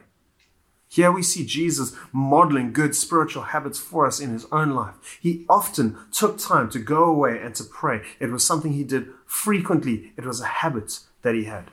Here 0.87 1.11
we 1.11 1.23
see 1.23 1.45
Jesus 1.45 1.95
modeling 2.11 2.71
good 2.71 2.95
spiritual 2.95 3.43
habits 3.43 3.79
for 3.79 4.05
us 4.05 4.19
in 4.19 4.29
his 4.29 4.45
own 4.51 4.71
life. 4.71 5.19
He 5.21 5.45
often 5.49 5.97
took 6.11 6.37
time 6.37 6.69
to 6.69 6.79
go 6.79 7.03
away 7.03 7.39
and 7.41 7.53
to 7.55 7.63
pray. 7.63 8.01
It 8.19 8.31
was 8.31 8.43
something 8.43 8.73
he 8.73 8.83
did 8.83 9.09
frequently. 9.25 10.13
It 10.15 10.25
was 10.25 10.39
a 10.39 10.45
habit 10.45 10.99
that 11.21 11.35
he 11.35 11.45
had. 11.45 11.71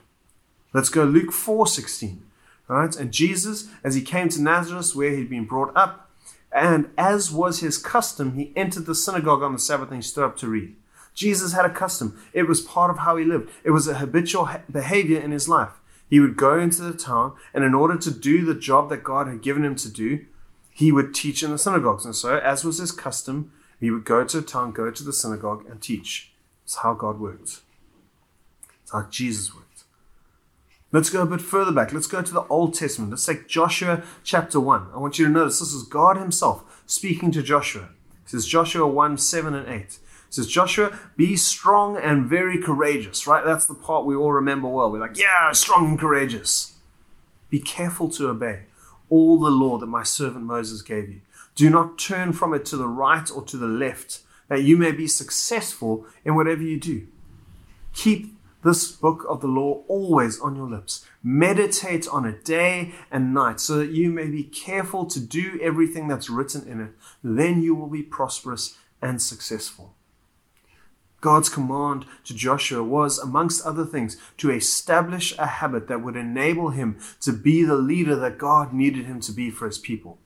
Let's 0.73 0.89
go 0.89 1.03
Luke 1.03 1.31
4:16. 1.31 2.23
Right? 2.67 2.95
And 2.95 3.11
Jesus, 3.11 3.69
as 3.83 3.95
he 3.95 4.01
came 4.01 4.29
to 4.29 4.41
Nazareth, 4.41 4.95
where 4.95 5.11
he'd 5.11 5.29
been 5.29 5.45
brought 5.45 5.75
up, 5.75 6.09
and 6.51 6.89
as 6.97 7.31
was 7.31 7.59
his 7.59 7.77
custom, 7.77 8.35
he 8.35 8.53
entered 8.55 8.85
the 8.85 8.95
synagogue 8.95 9.41
on 9.41 9.53
the 9.53 9.59
Sabbath 9.59 9.89
and 9.89 9.97
he 9.97 10.01
stood 10.01 10.23
up 10.23 10.37
to 10.37 10.47
read. 10.47 10.75
Jesus 11.13 11.53
had 11.53 11.65
a 11.65 11.69
custom. 11.69 12.19
It 12.33 12.47
was 12.47 12.61
part 12.61 12.89
of 12.89 12.99
how 12.99 13.17
he 13.17 13.25
lived. 13.25 13.49
It 13.63 13.71
was 13.71 13.87
a 13.87 13.95
habitual 13.95 14.49
behavior 14.71 15.19
in 15.19 15.31
his 15.31 15.47
life. 15.47 15.79
He 16.09 16.19
would 16.19 16.35
go 16.35 16.59
into 16.59 16.81
the 16.81 16.93
town, 16.93 17.33
and 17.53 17.63
in 17.63 17.73
order 17.73 17.97
to 17.97 18.11
do 18.11 18.45
the 18.45 18.55
job 18.55 18.89
that 18.89 19.03
God 19.03 19.27
had 19.27 19.41
given 19.41 19.65
him 19.65 19.75
to 19.75 19.91
do, 19.91 20.25
he 20.71 20.91
would 20.91 21.13
teach 21.13 21.43
in 21.43 21.51
the 21.51 21.57
synagogues. 21.57 22.05
And 22.05 22.15
so, 22.15 22.37
as 22.37 22.63
was 22.63 22.79
his 22.79 22.91
custom, 22.91 23.51
he 23.79 23.91
would 23.91 24.05
go 24.05 24.23
to 24.23 24.41
the 24.41 24.45
town, 24.45 24.71
go 24.71 24.91
to 24.91 25.03
the 25.03 25.13
synagogue, 25.13 25.65
and 25.69 25.81
teach. 25.81 26.33
It's 26.63 26.77
how 26.77 26.93
God 26.93 27.19
worked. 27.19 27.61
It's 28.81 28.91
how 28.91 29.07
Jesus 29.09 29.53
worked. 29.53 29.83
Let's 30.91 31.09
go 31.09 31.23
a 31.23 31.25
bit 31.25 31.41
further 31.41 31.71
back. 31.71 31.91
Let's 31.91 32.07
go 32.07 32.21
to 32.21 32.33
the 32.33 32.45
Old 32.47 32.75
Testament. 32.75 33.11
Let's 33.11 33.25
take 33.25 33.47
Joshua 33.47 34.03
chapter 34.23 34.59
1. 34.59 34.89
I 34.93 34.99
want 34.99 35.17
you 35.17 35.25
to 35.25 35.31
notice 35.31 35.59
this 35.59 35.73
is 35.73 35.83
God 35.83 36.17
Himself 36.17 36.83
speaking 36.85 37.31
to 37.31 37.41
Joshua. 37.41 37.89
It 38.23 38.29
says 38.29 38.45
Joshua 38.45 38.87
1 38.87 39.17
7 39.17 39.55
and 39.55 39.67
8. 39.67 39.97
Says, 40.33 40.47
Joshua, 40.47 40.97
be 41.15 41.35
strong 41.35 41.95
and 41.95 42.25
very 42.25 42.59
courageous, 42.59 43.27
right? 43.27 43.45
That's 43.45 43.67
the 43.67 43.75
part 43.75 44.03
we 44.03 44.15
all 44.15 44.31
remember 44.31 44.67
well. 44.67 44.91
We're 44.91 44.97
like, 44.97 45.15
yeah, 45.15 45.51
strong 45.51 45.89
and 45.89 45.99
courageous. 45.99 46.73
Be 47.51 47.59
careful 47.59 48.09
to 48.09 48.29
obey 48.29 48.61
all 49.11 49.39
the 49.39 49.51
law 49.51 49.77
that 49.77 49.85
my 49.85 50.01
servant 50.01 50.45
Moses 50.45 50.81
gave 50.81 51.07
you. 51.07 51.21
Do 51.53 51.69
not 51.69 51.99
turn 51.99 52.33
from 52.33 52.51
it 52.55 52.65
to 52.65 52.77
the 52.77 52.87
right 52.87 53.29
or 53.29 53.43
to 53.43 53.57
the 53.57 53.67
left, 53.67 54.21
that 54.47 54.63
you 54.63 54.75
may 54.75 54.91
be 54.91 55.05
successful 55.05 56.07
in 56.25 56.33
whatever 56.33 56.63
you 56.63 56.79
do. 56.79 57.05
Keep 57.93 58.35
this 58.63 58.91
book 58.91 59.23
of 59.29 59.39
the 59.41 59.47
law 59.47 59.83
always 59.87 60.39
on 60.39 60.55
your 60.55 60.67
lips. 60.67 61.05
Meditate 61.21 62.07
on 62.07 62.25
it 62.25 62.43
day 62.43 62.95
and 63.11 63.35
night 63.35 63.59
so 63.59 63.77
that 63.77 63.91
you 63.91 64.09
may 64.09 64.25
be 64.25 64.43
careful 64.43 65.05
to 65.05 65.19
do 65.19 65.59
everything 65.61 66.07
that's 66.07 66.27
written 66.27 66.67
in 66.67 66.81
it. 66.81 66.93
Then 67.23 67.61
you 67.61 67.75
will 67.75 67.85
be 67.85 68.01
prosperous 68.01 68.79
and 68.99 69.21
successful. 69.21 69.93
God's 71.23 71.47
command 71.47 72.05
to 72.25 72.33
Joshua 72.33 72.83
was, 72.83 73.17
amongst 73.17 73.65
other 73.65 73.85
things, 73.85 74.17
to 74.39 74.51
establish 74.51 75.33
a 75.37 75.47
habit 75.47 75.87
that 75.87 76.03
would 76.03 76.17
enable 76.17 76.71
him 76.71 76.99
to 77.21 77.31
be 77.31 77.63
the 77.63 77.77
leader 77.77 78.17
that 78.17 78.37
God 78.37 78.73
needed 78.73 79.05
him 79.05 79.21
to 79.21 79.31
be 79.31 79.49
for 79.49 79.65
his 79.65 79.77
people. 79.77 80.17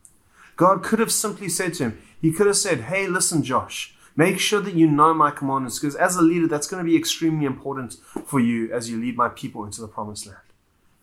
God 0.55 0.81
could 0.81 0.97
have 0.97 1.12
simply 1.12 1.49
said 1.49 1.75
to 1.75 1.83
him, 1.83 2.01
He 2.19 2.31
could 2.31 2.47
have 2.47 2.57
said, 2.57 2.81
Hey, 2.81 3.05
listen, 3.05 3.43
Josh, 3.43 3.93
Make 4.15 4.39
sure 4.39 4.62
that 4.62 4.73
you 4.73 4.88
know 4.88 5.13
my 5.13 5.29
commandments 5.29 5.77
because 5.77 5.95
as 5.95 6.15
a 6.15 6.23
leader, 6.23 6.47
that's 6.47 6.65
going 6.65 6.83
to 6.83 6.89
be 6.89 6.97
extremely 6.97 7.45
important 7.45 7.97
for 8.25 8.39
you 8.39 8.73
as 8.73 8.89
you 8.89 8.99
lead 8.99 9.15
my 9.15 9.29
people 9.29 9.63
into 9.63 9.79
the 9.79 9.88
promised 9.88 10.25
land. 10.25 10.39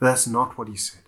But 0.00 0.07
that's 0.07 0.26
not 0.26 0.59
what 0.59 0.66
he 0.66 0.74
said. 0.74 1.02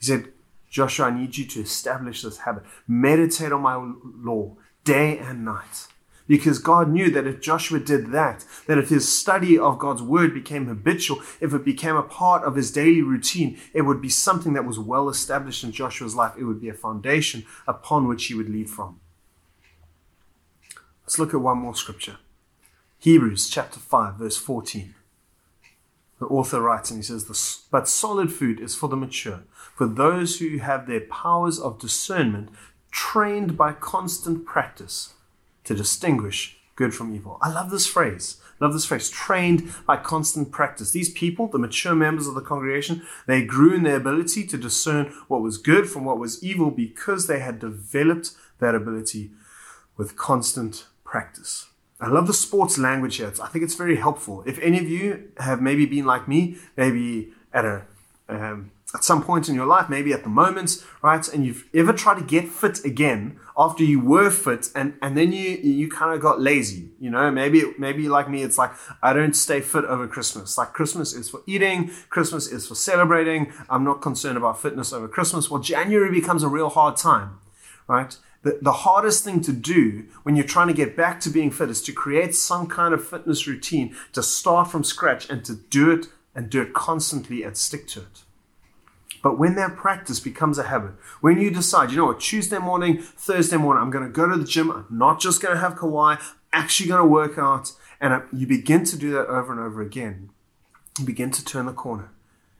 He 0.00 0.06
said, 0.06 0.32
Joshua, 0.68 1.06
I 1.06 1.16
need 1.16 1.36
you 1.36 1.44
to 1.46 1.60
establish 1.60 2.22
this 2.22 2.38
habit. 2.38 2.64
Meditate 2.88 3.52
on 3.52 3.62
my 3.62 3.76
law 4.02 4.56
day 4.82 5.16
and 5.16 5.44
night. 5.44 5.86
Because 6.28 6.58
God 6.58 6.90
knew 6.90 7.10
that 7.10 7.26
if 7.26 7.40
Joshua 7.40 7.80
did 7.80 8.12
that, 8.12 8.44
that 8.66 8.76
if 8.78 8.90
his 8.90 9.10
study 9.10 9.58
of 9.58 9.78
God's 9.78 10.02
word 10.02 10.34
became 10.34 10.66
habitual, 10.66 11.22
if 11.40 11.54
it 11.54 11.64
became 11.64 11.96
a 11.96 12.02
part 12.02 12.44
of 12.44 12.54
his 12.54 12.70
daily 12.70 13.00
routine, 13.00 13.58
it 13.72 13.82
would 13.82 14.02
be 14.02 14.10
something 14.10 14.52
that 14.52 14.66
was 14.66 14.78
well 14.78 15.08
established 15.08 15.64
in 15.64 15.72
Joshua's 15.72 16.14
life. 16.14 16.34
It 16.38 16.44
would 16.44 16.60
be 16.60 16.68
a 16.68 16.74
foundation 16.74 17.46
upon 17.66 18.06
which 18.06 18.26
he 18.26 18.34
would 18.34 18.50
lead 18.50 18.68
from. 18.68 19.00
Let's 21.02 21.18
look 21.18 21.32
at 21.32 21.40
one 21.40 21.58
more 21.58 21.74
scripture. 21.74 22.18
Hebrews 22.98 23.48
chapter 23.48 23.80
5, 23.80 24.16
verse 24.16 24.36
14. 24.36 24.94
The 26.20 26.26
author 26.26 26.60
writes 26.60 26.90
and 26.90 26.98
he 26.98 27.02
says, 27.02 27.64
But 27.70 27.88
solid 27.88 28.30
food 28.30 28.60
is 28.60 28.74
for 28.74 28.88
the 28.88 28.96
mature, 28.96 29.44
for 29.74 29.86
those 29.86 30.40
who 30.40 30.58
have 30.58 30.86
their 30.86 31.00
powers 31.00 31.58
of 31.58 31.78
discernment 31.78 32.50
trained 32.90 33.56
by 33.56 33.72
constant 33.72 34.44
practice 34.44 35.14
to 35.68 35.74
distinguish 35.74 36.56
good 36.76 36.94
from 36.94 37.14
evil. 37.14 37.38
I 37.42 37.52
love 37.52 37.70
this 37.70 37.86
phrase. 37.86 38.38
Love 38.58 38.72
this 38.72 38.86
phrase, 38.86 39.10
trained 39.10 39.70
by 39.86 39.96
constant 39.96 40.50
practice. 40.50 40.90
These 40.90 41.10
people, 41.10 41.46
the 41.46 41.58
mature 41.58 41.94
members 41.94 42.26
of 42.26 42.34
the 42.34 42.40
congregation, 42.40 43.02
they 43.26 43.44
grew 43.44 43.74
in 43.74 43.82
their 43.82 43.96
ability 43.96 44.46
to 44.46 44.56
discern 44.56 45.12
what 45.28 45.42
was 45.42 45.58
good 45.58 45.88
from 45.88 46.04
what 46.04 46.18
was 46.18 46.42
evil 46.42 46.70
because 46.70 47.26
they 47.26 47.38
had 47.38 47.58
developed 47.58 48.32
that 48.58 48.74
ability 48.74 49.30
with 49.96 50.16
constant 50.16 50.86
practice. 51.04 51.66
I 52.00 52.08
love 52.08 52.26
the 52.26 52.34
sports 52.34 52.78
language 52.78 53.16
here. 53.16 53.32
I 53.42 53.48
think 53.48 53.62
it's 53.62 53.74
very 53.74 53.96
helpful. 53.96 54.42
If 54.46 54.58
any 54.60 54.78
of 54.78 54.88
you 54.88 55.30
have 55.36 55.60
maybe 55.60 55.84
been 55.84 56.06
like 56.06 56.26
me, 56.26 56.56
maybe 56.76 57.32
at 57.52 57.64
a 57.64 57.82
um, 58.28 58.70
at 58.94 59.04
some 59.04 59.22
point 59.22 59.48
in 59.48 59.54
your 59.54 59.66
life, 59.66 59.90
maybe 59.90 60.14
at 60.14 60.22
the 60.22 60.30
moment, 60.30 60.82
right, 61.02 61.26
and 61.28 61.44
you've 61.44 61.68
ever 61.74 61.92
tried 61.92 62.18
to 62.18 62.24
get 62.24 62.48
fit 62.48 62.82
again 62.84 63.38
after 63.56 63.84
you 63.84 64.00
were 64.00 64.30
fit, 64.30 64.68
and 64.74 64.94
and 65.02 65.16
then 65.16 65.32
you 65.32 65.50
you 65.50 65.90
kind 65.90 66.14
of 66.14 66.20
got 66.20 66.40
lazy, 66.40 66.90
you 66.98 67.10
know, 67.10 67.30
maybe 67.30 67.64
maybe 67.78 68.08
like 68.08 68.30
me, 68.30 68.42
it's 68.42 68.56
like 68.56 68.72
I 69.02 69.12
don't 69.12 69.34
stay 69.34 69.60
fit 69.60 69.84
over 69.84 70.08
Christmas. 70.08 70.56
Like 70.56 70.72
Christmas 70.72 71.12
is 71.12 71.28
for 71.28 71.42
eating, 71.46 71.90
Christmas 72.08 72.46
is 72.46 72.66
for 72.66 72.74
celebrating. 72.74 73.52
I'm 73.68 73.84
not 73.84 74.00
concerned 74.00 74.38
about 74.38 74.60
fitness 74.60 74.92
over 74.92 75.06
Christmas. 75.06 75.50
Well, 75.50 75.60
January 75.60 76.10
becomes 76.10 76.42
a 76.42 76.48
real 76.48 76.70
hard 76.70 76.96
time, 76.96 77.38
right? 77.86 78.16
the, 78.42 78.58
the 78.62 78.72
hardest 78.72 79.24
thing 79.24 79.40
to 79.42 79.52
do 79.52 80.06
when 80.22 80.36
you're 80.36 80.46
trying 80.46 80.68
to 80.68 80.74
get 80.74 80.96
back 80.96 81.20
to 81.20 81.30
being 81.30 81.50
fit 81.50 81.70
is 81.70 81.82
to 81.82 81.92
create 81.92 82.34
some 82.34 82.66
kind 82.66 82.94
of 82.94 83.06
fitness 83.06 83.46
routine 83.46 83.96
to 84.12 84.22
start 84.22 84.70
from 84.70 84.84
scratch 84.84 85.28
and 85.28 85.44
to 85.44 85.56
do 85.56 85.90
it 85.90 86.06
and 86.34 86.48
do 86.48 86.62
it 86.62 86.72
constantly 86.72 87.42
and 87.42 87.56
stick 87.56 87.86
to 87.88 88.00
it. 88.00 88.22
But 89.22 89.38
when 89.38 89.56
that 89.56 89.76
practice 89.76 90.20
becomes 90.20 90.58
a 90.58 90.64
habit, 90.64 90.92
when 91.20 91.40
you 91.40 91.50
decide, 91.50 91.90
you 91.90 91.96
know 91.96 92.06
what, 92.06 92.20
Tuesday 92.20 92.58
morning, 92.58 92.98
Thursday 92.98 93.56
morning, 93.56 93.82
I'm 93.82 93.90
going 93.90 94.04
to 94.04 94.10
go 94.10 94.28
to 94.28 94.36
the 94.36 94.44
gym, 94.44 94.70
I'm 94.70 94.86
not 94.90 95.20
just 95.20 95.42
going 95.42 95.54
to 95.54 95.60
have 95.60 95.76
Kauai, 95.76 96.16
actually 96.52 96.88
going 96.88 97.02
to 97.02 97.08
work 97.08 97.38
out, 97.38 97.72
and 98.00 98.22
you 98.32 98.46
begin 98.46 98.84
to 98.84 98.96
do 98.96 99.10
that 99.12 99.26
over 99.26 99.52
and 99.52 99.60
over 99.60 99.82
again, 99.82 100.30
you 100.98 101.04
begin 101.04 101.30
to 101.32 101.44
turn 101.44 101.66
the 101.66 101.72
corner. 101.72 102.10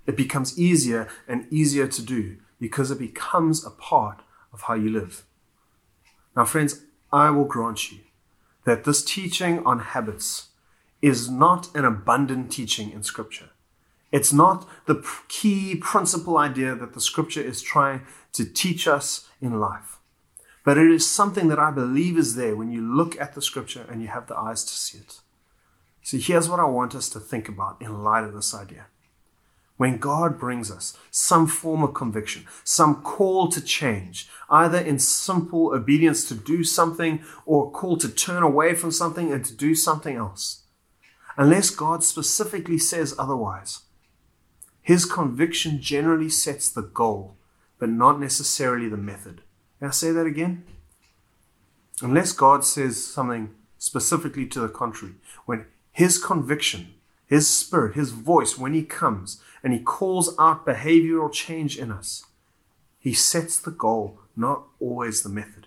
It 0.07 0.17
becomes 0.17 0.59
easier 0.59 1.09
and 1.29 1.47
easier 1.53 1.87
to 1.87 2.03
do 2.03 2.39
because 2.61 2.91
it 2.91 2.99
becomes 2.99 3.65
a 3.65 3.71
part 3.71 4.23
of 4.53 4.63
how 4.63 4.75
you 4.75 4.91
live. 4.91 5.25
Now, 6.35 6.45
friends, 6.45 6.83
I 7.13 7.31
will 7.31 7.45
grant 7.45 7.93
you 7.93 8.01
that 8.65 8.85
this 8.85 9.05
teaching 9.05 9.65
on 9.65 9.79
habits 9.79 10.49
is 11.01 11.31
not 11.31 11.75
an 11.77 11.85
abundant 11.85 12.51
teaching 12.51 12.91
in 12.91 13.03
Scripture. 13.03 13.51
It's 14.11 14.33
not 14.33 14.69
the 14.87 15.05
key 15.29 15.77
principal 15.77 16.39
idea 16.39 16.75
that 16.75 16.95
the 16.95 17.01
Scripture 17.01 17.43
is 17.43 17.61
trying 17.61 18.03
to 18.33 18.45
teach 18.45 18.89
us 18.89 19.29
in 19.41 19.61
life. 19.61 19.99
But 20.65 20.79
it 20.79 20.91
is 20.91 21.09
something 21.09 21.49
that 21.49 21.59
I 21.59 21.71
believe 21.71 22.19
is 22.19 22.35
there 22.35 22.57
when 22.57 22.71
you 22.71 22.81
look 22.81 23.21
at 23.21 23.35
the 23.35 23.43
Scripture 23.43 23.87
and 23.91 24.03
you 24.03 24.09
have 24.09 24.27
the 24.27 24.37
eyes 24.37 24.65
to 24.65 24.73
see 24.73 24.99
it. 24.99 25.21
So 26.03 26.17
here's 26.17 26.49
what 26.49 26.61
I 26.61 26.65
want 26.65 26.95
us 26.95 27.09
to 27.11 27.21
think 27.21 27.49
about 27.49 27.81
in 27.81 28.03
light 28.03 28.25
of 28.25 28.35
this 28.35 28.55
idea. 28.55 28.87
When 29.77 29.99
God 29.99 30.41
brings 30.41 30.71
us 30.71 30.97
some 31.11 31.47
form 31.47 31.83
of 31.85 31.95
conviction, 31.95 32.47
some 32.65 33.03
call 33.03 33.49
to 33.49 33.61
change, 33.61 34.29
either 34.51 34.79
in 34.79 34.99
simple 34.99 35.73
obedience 35.73 36.27
to 36.29 36.35
do 36.35 36.65
something 36.65 37.23
or 37.47 37.71
call 37.71 37.97
to 37.99 38.09
turn 38.09 38.43
away 38.43 38.75
from 38.75 38.91
something 38.91 39.33
and 39.33 39.45
to 39.45 39.55
do 39.55 39.75
something 39.75 40.17
else, 40.17 40.65
unless 41.37 41.71
God 41.71 42.03
specifically 42.03 42.79
says 42.79 43.15
otherwise, 43.19 43.83
his 44.89 45.05
conviction 45.05 45.81
generally 45.81 46.31
sets 46.31 46.71
the 46.71 46.83
goal, 46.83 47.37
but 47.79 47.89
not 47.89 48.19
necessarily 48.19 48.89
the 48.89 48.97
method. 48.97 49.43
Can 49.79 49.89
I 49.89 49.93
say 49.93 50.11
that 50.13 50.27
again? 50.27 50.65
Unless 52.01 52.33
God 52.33 52.65
says 52.65 53.05
something 53.05 53.55
specifically 53.79 54.47
to 54.47 54.61
the 54.61 54.69
contrary, 54.69 55.15
when 55.47 55.67
his 55.93 56.19
conviction 56.19 56.95
his 57.29 57.47
spirit, 57.47 57.95
His 57.95 58.11
voice, 58.11 58.57
when 58.57 58.73
He 58.73 58.83
comes 58.83 59.41
and 59.63 59.73
He 59.73 59.81
calls 59.81 60.35
out 60.39 60.65
behavioral 60.67 61.31
change 61.31 61.79
in 61.79 61.93
us, 61.93 62.25
He 62.99 63.13
sets 63.13 63.61
the 63.61 63.71
goal, 63.71 64.19
not 64.35 64.65
always 64.81 65.23
the 65.23 65.29
method. 65.29 65.67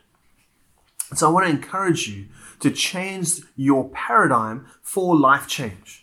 So 1.13 1.27
I 1.27 1.31
want 1.31 1.45
to 1.45 1.51
encourage 1.51 2.07
you 2.07 2.29
to 2.62 2.71
change 2.71 3.41
your 3.55 3.89
paradigm 3.89 4.65
for 4.81 5.15
life 5.15 5.47
change. 5.47 6.00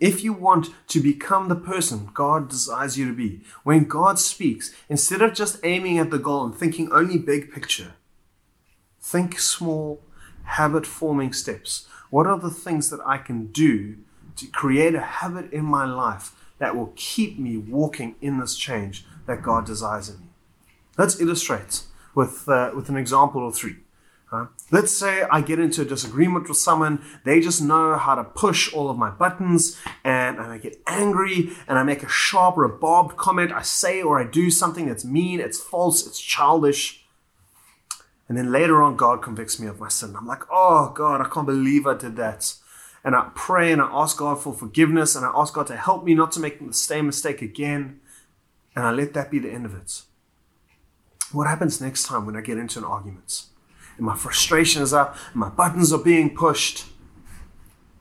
If 0.00 0.22
you 0.22 0.32
want 0.32 0.68
to 0.88 1.00
become 1.00 1.48
the 1.48 1.56
person 1.56 2.10
God 2.12 2.48
desires 2.48 2.98
you 2.98 3.06
to 3.06 3.14
be, 3.14 3.40
when 3.62 3.84
God 3.84 4.18
speaks, 4.18 4.74
instead 4.88 5.22
of 5.22 5.34
just 5.34 5.60
aiming 5.64 5.98
at 5.98 6.10
the 6.10 6.18
goal 6.18 6.44
and 6.44 6.54
thinking 6.54 6.92
only 6.92 7.18
big 7.18 7.52
picture, 7.52 7.94
think 9.00 9.38
small, 9.38 10.02
habit 10.44 10.86
forming 10.86 11.32
steps. 11.32 11.86
What 12.10 12.26
are 12.26 12.38
the 12.38 12.50
things 12.50 12.90
that 12.90 13.00
I 13.06 13.18
can 13.18 13.46
do 13.46 13.96
to 14.36 14.46
create 14.46 14.94
a 14.94 15.00
habit 15.00 15.52
in 15.52 15.64
my 15.64 15.84
life 15.84 16.32
that 16.58 16.76
will 16.76 16.92
keep 16.96 17.38
me 17.38 17.56
walking 17.56 18.14
in 18.20 18.38
this 18.38 18.56
change 18.56 19.04
that 19.26 19.42
God 19.42 19.66
desires 19.66 20.08
in 20.08 20.20
me. 20.20 20.26
Let's 20.96 21.20
illustrate 21.20 21.82
with, 22.14 22.48
uh, 22.48 22.70
with 22.74 22.88
an 22.88 22.96
example 22.96 23.42
or 23.42 23.52
three. 23.52 23.76
Uh, 24.32 24.46
let's 24.70 24.90
say 24.90 25.24
I 25.30 25.42
get 25.42 25.58
into 25.58 25.82
a 25.82 25.84
disagreement 25.84 26.48
with 26.48 26.56
someone, 26.56 27.04
they 27.24 27.38
just 27.38 27.60
know 27.60 27.96
how 27.98 28.14
to 28.14 28.24
push 28.24 28.72
all 28.72 28.88
of 28.88 28.96
my 28.96 29.10
buttons, 29.10 29.78
and, 30.04 30.38
and 30.38 30.46
I 30.46 30.56
get 30.56 30.80
angry 30.86 31.50
and 31.68 31.78
I 31.78 31.82
make 31.82 32.02
a 32.02 32.08
sharp 32.08 32.56
or 32.56 32.64
a 32.64 32.68
barbed 32.70 33.18
comment. 33.18 33.52
I 33.52 33.60
say 33.60 34.00
or 34.00 34.18
I 34.18 34.24
do 34.24 34.50
something 34.50 34.86
that's 34.86 35.04
mean, 35.04 35.38
it's 35.38 35.60
false, 35.60 36.06
it's 36.06 36.18
childish. 36.18 37.04
And 38.26 38.38
then 38.38 38.50
later 38.50 38.82
on, 38.82 38.96
God 38.96 39.20
convicts 39.20 39.60
me 39.60 39.66
of 39.66 39.78
my 39.78 39.88
sin. 39.88 40.16
I'm 40.16 40.26
like, 40.26 40.44
oh 40.50 40.92
God, 40.94 41.20
I 41.20 41.28
can't 41.28 41.46
believe 41.46 41.86
I 41.86 41.94
did 41.94 42.16
that 42.16 42.54
and 43.04 43.16
I 43.16 43.30
pray 43.34 43.72
and 43.72 43.82
I 43.82 43.88
ask 43.92 44.16
God 44.16 44.40
for 44.40 44.54
forgiveness 44.54 45.16
and 45.16 45.26
I 45.26 45.32
ask 45.34 45.52
God 45.52 45.66
to 45.66 45.76
help 45.76 46.04
me 46.04 46.14
not 46.14 46.32
to 46.32 46.40
make 46.40 46.64
the 46.64 46.72
same 46.72 47.06
mistake 47.06 47.42
again. 47.42 48.00
And 48.74 48.86
I 48.86 48.92
let 48.92 49.12
that 49.14 49.30
be 49.30 49.38
the 49.38 49.50
end 49.50 49.66
of 49.66 49.74
it. 49.74 50.02
What 51.32 51.48
happens 51.48 51.80
next 51.80 52.04
time 52.04 52.24
when 52.24 52.36
I 52.36 52.40
get 52.40 52.58
into 52.58 52.78
an 52.78 52.84
argument 52.84 53.46
and 54.02 54.08
my 54.08 54.16
frustration 54.16 54.82
is 54.82 54.92
up 54.92 55.16
and 55.30 55.36
my 55.36 55.48
buttons 55.48 55.92
are 55.92 56.02
being 56.02 56.34
pushed? 56.34 56.86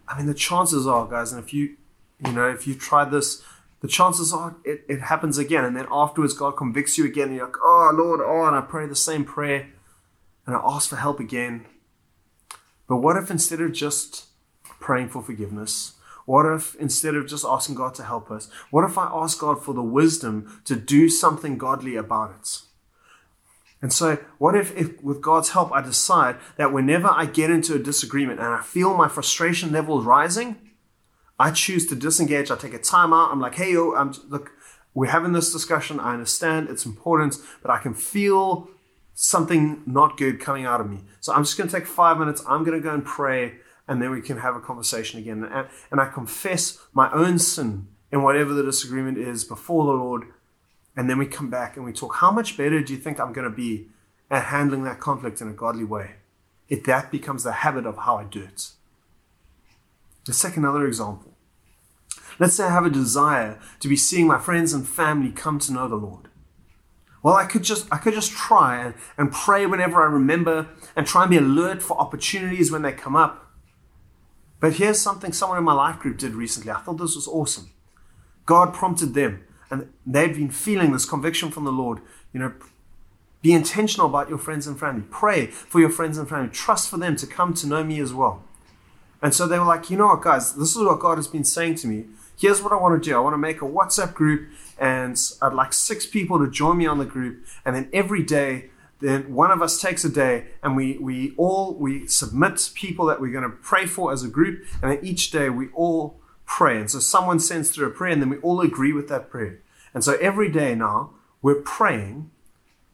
I 0.08 0.18
mean, 0.18 0.26
the 0.26 0.34
chances 0.34 0.88
are, 0.88 1.06
guys, 1.06 1.32
and 1.32 1.44
if 1.44 1.54
you, 1.54 1.78
you 2.26 2.32
know, 2.32 2.50
if 2.50 2.66
you 2.66 2.74
try 2.74 3.06
this, 3.06 3.44
the 3.82 3.88
chances 3.88 4.34
are 4.34 4.56
it, 4.66 4.84
it 4.90 5.02
happens 5.02 5.38
again. 5.38 5.64
And 5.64 5.78
then 5.78 5.86
afterwards, 5.92 6.34
God 6.34 6.58
convicts 6.58 6.98
you 6.98 7.06
again. 7.06 7.28
And 7.28 7.36
you're 7.36 7.46
like, 7.46 7.58
oh, 7.62 7.92
Lord, 7.94 8.20
oh, 8.20 8.48
and 8.48 8.56
I 8.56 8.62
pray 8.62 8.88
the 8.88 8.96
same 8.96 9.24
prayer 9.24 9.70
and 10.48 10.56
I 10.56 10.62
ask 10.64 10.90
for 10.90 10.96
help 10.96 11.20
again. 11.20 11.68
But 12.88 12.98
what 12.98 13.16
if 13.16 13.30
instead 13.30 13.62
of 13.62 13.72
just 13.72 14.26
praying 14.80 15.10
for 15.10 15.22
forgiveness? 15.22 15.94
What 16.26 16.52
if 16.52 16.74
instead 16.78 17.14
of 17.14 17.28
just 17.28 17.46
asking 17.46 17.76
God 17.76 17.94
to 17.96 18.04
help 18.04 18.32
us, 18.32 18.50
what 18.72 18.90
if 18.90 18.98
I 18.98 19.08
ask 19.14 19.38
God 19.40 19.64
for 19.64 19.76
the 19.76 19.84
wisdom 19.84 20.62
to 20.66 20.76
do 20.76 21.10
something 21.10 21.60
godly 21.60 21.96
about 21.96 22.34
it? 22.40 22.62
And 23.82 23.92
so, 23.92 24.18
what 24.38 24.56
if, 24.56 24.76
if, 24.78 25.02
with 25.02 25.22
God's 25.22 25.50
help, 25.50 25.72
I 25.72 25.82
decide 25.82 26.38
that 26.58 26.72
whenever 26.72 27.08
I 27.08 27.26
get 27.26 27.50
into 27.50 27.74
a 27.74 27.80
disagreement 27.80 28.40
and 28.40 28.50
I 28.50 28.62
feel 28.62 28.96
my 28.96 29.08
frustration 29.08 29.72
level 29.72 30.02
rising, 30.04 30.56
I 31.40 31.52
choose 31.52 31.88
to 31.88 31.96
disengage. 31.96 32.52
I 32.52 32.56
take 32.56 32.76
a 32.76 32.80
time 32.80 33.12
out. 33.12 33.32
I'm 33.32 33.40
like, 33.40 33.56
hey, 33.56 33.74
yo, 33.74 33.96
I'm, 33.96 34.14
look, 34.30 34.52
we're 34.94 35.10
having 35.10 35.34
this 35.34 35.52
discussion. 35.52 36.00
I 36.00 36.14
understand 36.14 36.70
it's 36.70 36.86
important, 36.86 37.38
but 37.64 37.72
I 37.72 37.80
can 37.80 37.96
feel 37.96 38.70
something 39.14 39.82
not 39.86 40.18
good 40.18 40.40
coming 40.40 40.66
out 40.66 40.80
of 40.80 40.90
me. 40.90 41.00
So 41.20 41.34
I'm 41.34 41.44
just 41.44 41.58
going 41.58 41.70
to 41.70 41.76
take 41.76 41.88
five 41.88 42.20
minutes. 42.20 42.44
I'm 42.48 42.64
going 42.64 42.80
to 42.80 42.84
go 42.84 42.94
and 42.94 43.04
pray 43.04 43.56
and 43.88 44.02
then 44.02 44.12
we 44.12 44.22
can 44.22 44.38
have 44.38 44.56
a 44.56 44.62
conversation 44.62 45.20
again. 45.20 45.44
And, 45.44 45.68
and 45.92 46.00
I 46.00 46.06
confess 46.06 46.78
my 46.94 47.12
own 47.12 47.40
sin 47.40 47.88
in 48.12 48.24
whatever 48.24 48.54
the 48.54 48.64
disagreement 48.64 49.18
is 49.18 49.44
before 49.44 49.86
the 49.86 49.92
Lord, 49.92 50.28
and 50.96 51.10
then 51.10 51.18
we 51.18 51.26
come 51.26 51.50
back 51.50 51.76
and 51.76 51.86
we 51.86 51.94
talk. 51.94 52.16
How 52.16 52.32
much 52.32 52.58
better 52.58 52.82
do 52.82 52.94
you 52.94 53.00
think 53.00 53.20
I'm 53.20 53.34
going 53.34 53.50
to 53.50 53.56
be 53.56 53.88
at 54.30 54.46
handling 54.46 54.84
that 54.84 55.00
conflict 55.00 55.42
in 55.42 55.48
a 55.48 55.54
godly 55.54 55.84
way 55.84 56.12
if 56.70 56.84
that 56.86 57.12
becomes 57.12 57.44
the 57.44 57.52
habit 57.52 57.86
of 57.86 57.98
how 58.00 58.18
I 58.18 58.24
do 58.24 58.44
it? 58.44 58.70
Let's 60.28 60.42
take 60.42 60.58
another 60.58 60.86
example. 60.86 61.34
Let's 62.40 62.56
say 62.56 62.66
I 62.66 62.70
have 62.72 62.86
a 62.86 62.90
desire 62.90 63.60
to 63.80 63.88
be 63.88 63.96
seeing 63.96 64.28
my 64.28 64.40
friends 64.40 64.74
and 64.74 64.88
family 64.88 65.32
come 65.32 65.60
to 65.60 65.74
know 65.74 65.88
the 65.88 65.96
Lord. 65.96 66.28
Well, 67.24 67.36
I 67.36 67.46
could 67.46 67.64
just 67.64 67.88
I 67.92 67.98
could 67.98 68.14
just 68.14 68.32
try 68.32 68.84
and, 68.84 68.96
and 69.18 69.32
pray 69.32 69.66
whenever 69.66 70.02
I 70.02 70.06
remember 70.06 70.70
and 70.96 71.06
try 71.06 71.24
and 71.24 71.30
be 71.30 71.38
alert 71.38 71.84
for 71.84 72.00
opportunities 72.00 72.72
when 72.72 72.82
they 72.82 72.94
come 72.94 73.16
up. 73.16 73.52
But 74.60 74.74
here's 74.74 75.00
something 75.00 75.34
someone 75.34 75.58
in 75.58 75.64
my 75.64 75.74
life 75.74 76.00
group 76.00 76.18
did 76.18 76.34
recently. 76.34 76.72
I 76.72 76.80
thought 76.80 76.98
this 76.98 77.16
was 77.16 77.28
awesome. 77.28 77.70
God 78.46 78.74
prompted 78.74 79.14
them, 79.14 79.44
and 79.72 79.92
they've 80.06 80.36
been 80.36 80.52
feeling 80.52 80.92
this 80.92 81.06
conviction 81.06 81.50
from 81.50 81.64
the 81.64 81.72
Lord. 81.72 82.00
You 82.34 82.42
know, 82.42 82.54
be 83.42 83.54
intentional 83.54 84.08
about 84.08 84.30
your 84.30 84.38
friends 84.38 84.68
and 84.68 84.80
family. 84.80 85.04
Pray 85.10 85.48
for 85.48 85.80
your 85.80 85.90
friends 85.90 86.18
and 86.18 86.30
family. 86.30 86.50
Trust 86.50 86.90
for 86.90 86.98
them 86.98 87.16
to 87.16 87.26
come 87.26 87.54
to 87.56 87.66
know 87.66 87.84
me 87.84 88.00
as 88.00 88.14
well. 88.14 88.44
And 89.22 89.34
so 89.34 89.48
they 89.48 89.58
were 89.58 89.66
like, 89.66 89.90
you 89.90 89.98
know 89.98 90.08
what, 90.08 90.22
guys, 90.22 90.54
this 90.54 90.76
is 90.76 90.84
what 90.84 91.00
God 91.00 91.18
has 91.18 91.28
been 91.28 91.44
saying 91.44 91.76
to 91.76 91.88
me. 91.88 92.06
Here's 92.38 92.62
what 92.62 92.74
I 92.74 92.76
want 92.76 93.02
to 93.02 93.10
do. 93.10 93.16
I 93.16 93.20
want 93.20 93.34
to 93.34 93.38
make 93.38 93.62
a 93.62 93.66
WhatsApp 93.66 94.16
group, 94.16 94.50
and 94.80 95.16
I'd 95.42 95.54
like 95.54 95.74
six 95.74 96.08
people 96.08 96.40
to 96.40 96.50
join 96.50 96.78
me 96.78 96.88
on 96.88 96.98
the 96.98 97.06
group. 97.06 97.46
And 97.64 97.76
then 97.76 97.88
every 97.94 98.24
day, 98.24 98.72
then 99.00 99.34
one 99.34 99.52
of 99.52 99.62
us 99.62 99.82
takes 99.82 100.06
a 100.06 100.10
day 100.10 100.46
and 100.62 100.76
we, 100.76 100.98
we 101.00 101.34
all 101.36 101.74
we 101.74 102.08
submit 102.08 102.72
people 102.76 103.06
that 103.08 103.20
we're 103.20 103.32
going 103.32 103.44
to 103.44 103.50
pray 103.50 103.88
for 103.88 104.14
as 104.14 104.24
a 104.24 104.28
group 104.28 104.64
and 104.82 104.92
then 104.92 105.00
each 105.04 105.32
day 105.32 105.50
we 105.50 105.70
all 105.74 106.21
pray 106.58 106.78
and 106.78 106.92
so 106.92 107.00
someone 107.00 107.40
sends 107.40 107.70
through 107.70 107.88
a 107.88 107.92
prayer 107.92 108.12
and 108.12 108.22
then 108.22 108.30
we 108.30 108.38
all 108.38 108.60
agree 108.60 108.92
with 108.92 109.08
that 109.08 109.30
prayer 109.30 109.60
and 109.94 110.04
so 110.04 110.18
every 110.18 110.50
day 110.52 110.76
now 110.76 111.12
we're 111.42 111.62
praying 111.62 112.30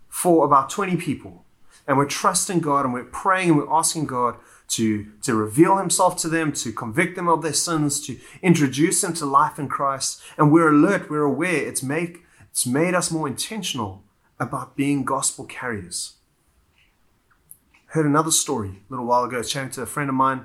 for 0.08 0.46
about 0.46 0.70
20 0.70 0.96
people 0.98 1.43
and 1.88 1.98
we're 1.98 2.06
trusting 2.06 2.60
god 2.60 2.86
and 2.86 2.93
we're 2.93 3.04
praying 3.04 3.50
and 3.50 3.58
we're 3.58 3.74
asking 3.74 4.06
god 4.06 4.36
to, 4.67 5.08
to 5.22 5.36
reveal 5.36 5.78
himself 5.78 6.17
to 6.17 6.28
them, 6.28 6.52
to 6.52 6.72
convict 6.72 7.15
them 7.15 7.28
of 7.28 7.41
their 7.41 7.54
sins, 7.54 8.06
to 8.06 8.20
introduce 8.41 9.02
them 9.02 9.13
to 9.13 9.26
life 9.26 9.58
in 9.58 9.67
Christ. 9.67 10.22
And 10.38 10.52
we're 10.52 10.70
alert, 10.70 11.10
we're 11.10 11.22
aware. 11.22 11.65
It's 11.65 11.82
made, 11.84 12.20
it's 12.52 12.67
made 12.67 12.93
us 12.93 13.12
more 13.12 13.28
intentional 13.28 14.04
about 14.39 14.76
being 14.76 15.06
gospel 15.06 15.46
carriers. 15.46 16.15
Heard 17.88 18.06
another 18.06 18.32
story 18.32 18.70
a 18.70 18.93
little 18.93 19.06
while 19.06 19.24
ago, 19.24 19.41
chatting 19.41 19.72
to 19.72 19.84
a 19.84 19.86
friend 19.86 20.10
of 20.10 20.15
mine. 20.15 20.43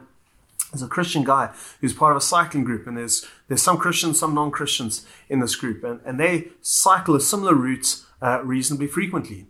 There's 0.73 0.83
a 0.83 0.89
Christian 0.89 1.23
guy 1.23 1.51
who's 1.81 1.93
part 1.93 2.13
of 2.13 2.17
a 2.17 2.23
cycling 2.23 2.65
group, 2.65 2.87
and 2.87 2.97
there's 2.97 3.27
there's 3.49 3.63
some 3.63 3.77
Christians, 3.77 4.19
some 4.19 4.35
non-Christians 4.35 5.07
in 5.29 5.41
this 5.41 5.55
group, 5.55 5.85
and, 5.85 6.01
and 6.05 6.19
they 6.19 6.49
cycle 6.63 7.15
a 7.15 7.21
similar 7.21 7.55
route 7.55 8.03
uh, 8.23 8.43
reasonably 8.43 8.87
frequently. 8.87 9.47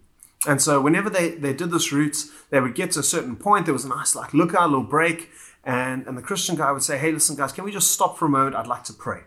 And 0.46 0.60
so 0.60 0.80
whenever 0.80 1.08
they, 1.08 1.30
they 1.30 1.52
did 1.52 1.70
this 1.70 1.92
route, 1.92 2.24
they 2.50 2.58
would 2.58 2.74
get 2.74 2.90
to 2.92 3.00
a 3.00 3.04
certain 3.04 3.36
point, 3.36 3.66
there 3.66 3.72
was 3.72 3.84
a 3.84 3.88
nice 3.88 4.16
like 4.16 4.34
lookout, 4.34 4.70
little 4.70 4.84
break, 4.84 5.30
and, 5.62 6.04
and 6.08 6.18
the 6.18 6.22
Christian 6.22 6.56
guy 6.56 6.72
would 6.72 6.82
say, 6.82 6.98
Hey, 6.98 7.12
listen, 7.12 7.36
guys, 7.36 7.52
can 7.52 7.64
we 7.64 7.70
just 7.70 7.92
stop 7.92 8.18
for 8.18 8.26
a 8.26 8.28
moment? 8.28 8.56
I'd 8.56 8.66
like 8.66 8.82
to 8.84 8.92
pray. 8.92 9.20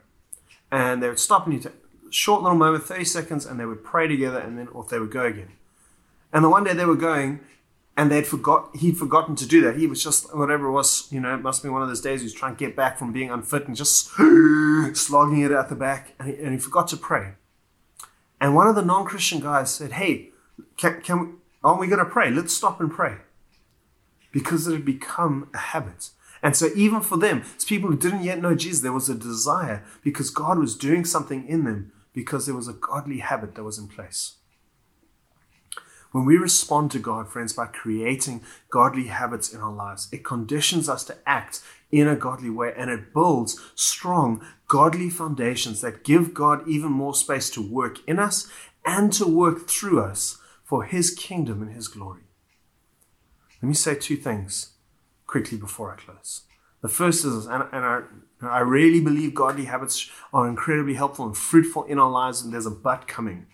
And 0.72 1.02
they 1.02 1.08
would 1.08 1.20
stop 1.20 1.46
and 1.46 1.54
he'd 1.54 1.72
short 2.10 2.42
little 2.44 2.58
moment, 2.58 2.84
30 2.84 3.06
seconds, 3.06 3.46
and 3.46 3.60
they 3.60 3.66
would 3.66 3.84
pray 3.84 4.08
together 4.08 4.40
and 4.40 4.58
then 4.58 4.68
off 4.70 4.90
they 4.90 5.00
would 5.00 5.12
go 5.12 5.26
again. 5.26 5.54
And 6.34 6.44
the 6.44 6.50
one 6.50 6.66
day 6.66 6.74
they 6.74 6.86
were 6.86 6.96
going 6.96 7.40
and 7.98 8.12
they'd 8.12 8.28
forgot 8.28 8.76
he'd 8.76 8.98
forgotten 8.98 9.36
to 9.36 9.48
do 9.48 9.62
that. 9.62 9.78
He 9.78 9.88
was 9.88 10.04
just 10.04 10.36
whatever 10.36 10.68
it 10.68 10.72
was, 10.72 11.08
you 11.12 11.20
know, 11.20 11.34
it 11.34 11.42
must 11.42 11.64
be 11.64 11.70
one 11.70 11.82
of 11.82 11.88
those 11.88 12.02
days 12.02 12.22
he 12.22 12.26
was 12.26 12.34
trying 12.34 12.56
to 12.56 12.60
get 12.60 12.76
back 12.76 12.98
from 12.98 13.14
being 13.14 13.32
unfit 13.32 13.68
and 13.68 13.76
just 13.76 14.10
slogging 14.94 15.42
it 15.42 15.52
at 15.52 15.70
the 15.70 15.76
back, 15.76 16.14
and 16.20 16.30
he, 16.30 16.36
and 16.36 16.52
he 16.52 16.58
forgot 16.60 16.88
to 16.90 16.98
pray. 16.98 17.34
And 18.42 18.54
one 18.54 18.68
of 18.68 18.76
the 18.76 18.84
non-Christian 18.84 19.40
guys 19.40 19.74
said, 19.74 19.94
"Hey, 19.94 20.30
can, 20.78 21.02
can 21.02 21.20
we, 21.20 21.28
aren't 21.64 21.80
we 21.80 21.88
going 21.88 22.04
to 22.04 22.12
pray? 22.12 22.30
Let's 22.30 22.54
stop 22.54 22.82
and 22.82 22.92
pray," 22.92 23.18
because 24.32 24.68
it 24.68 24.74
had 24.74 24.86
become 24.86 25.50
a 25.54 25.58
habit. 25.58 26.10
And 26.44 26.56
so, 26.56 26.70
even 26.76 27.02
for 27.02 27.18
them, 27.18 27.44
it's 27.56 27.66
people 27.66 27.90
who 27.90 27.98
didn't 27.98 28.24
yet 28.24 28.42
know 28.42 28.54
Jesus, 28.54 28.82
there 28.82 28.92
was 28.92 29.10
a 29.10 29.16
desire 29.16 29.84
because 30.04 30.30
God 30.30 30.60
was 30.60 30.78
doing 30.78 31.06
something 31.06 31.48
in 31.48 31.64
them 31.64 31.92
because 32.14 32.46
there 32.46 32.56
was 32.56 32.68
a 32.68 32.74
godly 32.74 33.20
habit 33.20 33.56
that 33.56 33.64
was 33.64 33.80
in 33.80 33.88
place. 33.88 34.36
When 36.15 36.23
we 36.23 36.38
respond 36.38 36.91
to 36.91 36.99
God, 36.99 37.28
friends, 37.28 37.51
by 37.51 37.65
creating 37.65 38.41
godly 38.69 39.08
habits 39.08 39.54
in 39.54 39.60
our 39.60 39.73
lives, 39.73 40.08
it 40.13 40.23
conditions 40.23 40.88
us 40.88 41.04
to 41.04 41.17
act 41.25 41.60
in 41.91 42.08
a 42.08 42.15
godly 42.15 42.49
way 42.49 42.71
and 42.78 42.89
it 42.89 43.13
builds 43.13 43.60
strong, 43.75 44.41
godly 44.69 45.10
foundations 45.10 45.82
that 45.82 46.06
give 46.06 46.34
God 46.34 46.65
even 46.69 46.93
more 46.93 47.13
space 47.13 47.49
to 47.49 47.62
work 47.62 47.97
in 48.08 48.17
us 48.17 48.49
and 48.86 49.12
to 49.12 49.28
work 49.28 49.67
through 49.67 50.01
us 50.01 50.38
for 50.63 50.86
His 50.86 51.13
kingdom 51.13 51.62
and 51.62 51.73
His 51.73 51.89
glory. 51.89 52.23
Let 53.62 53.67
me 53.67 53.75
say 53.75 53.95
two 53.95 54.15
things 54.15 54.75
quickly 55.28 55.58
before 55.58 55.91
I 55.91 55.97
close. 55.97 56.43
The 56.82 56.88
first 56.88 57.25
is, 57.25 57.45
and, 57.45 57.65
and 57.73 57.84
I, 57.84 58.04
I 58.41 58.60
really 58.60 59.01
believe 59.01 59.36
godly 59.36 59.65
habits 59.65 60.10
are 60.32 60.47
incredibly 60.47 60.93
helpful 60.93 61.25
and 61.25 61.36
fruitful 61.36 61.84
in 61.84 61.99
our 61.99 62.10
lives, 62.10 62.41
and 62.41 62.54
there's 62.54 62.65
a 62.65 62.71
but 62.71 63.06
coming 63.06 63.47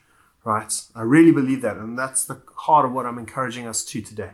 right? 0.43 0.73
I 0.95 1.01
really 1.01 1.31
believe 1.31 1.61
that, 1.61 1.77
and 1.77 1.97
that's 1.97 2.25
the 2.25 2.41
heart 2.55 2.85
of 2.85 2.91
what 2.91 3.05
I'm 3.05 3.17
encouraging 3.17 3.67
us 3.67 3.83
to 3.85 4.01
today. 4.01 4.31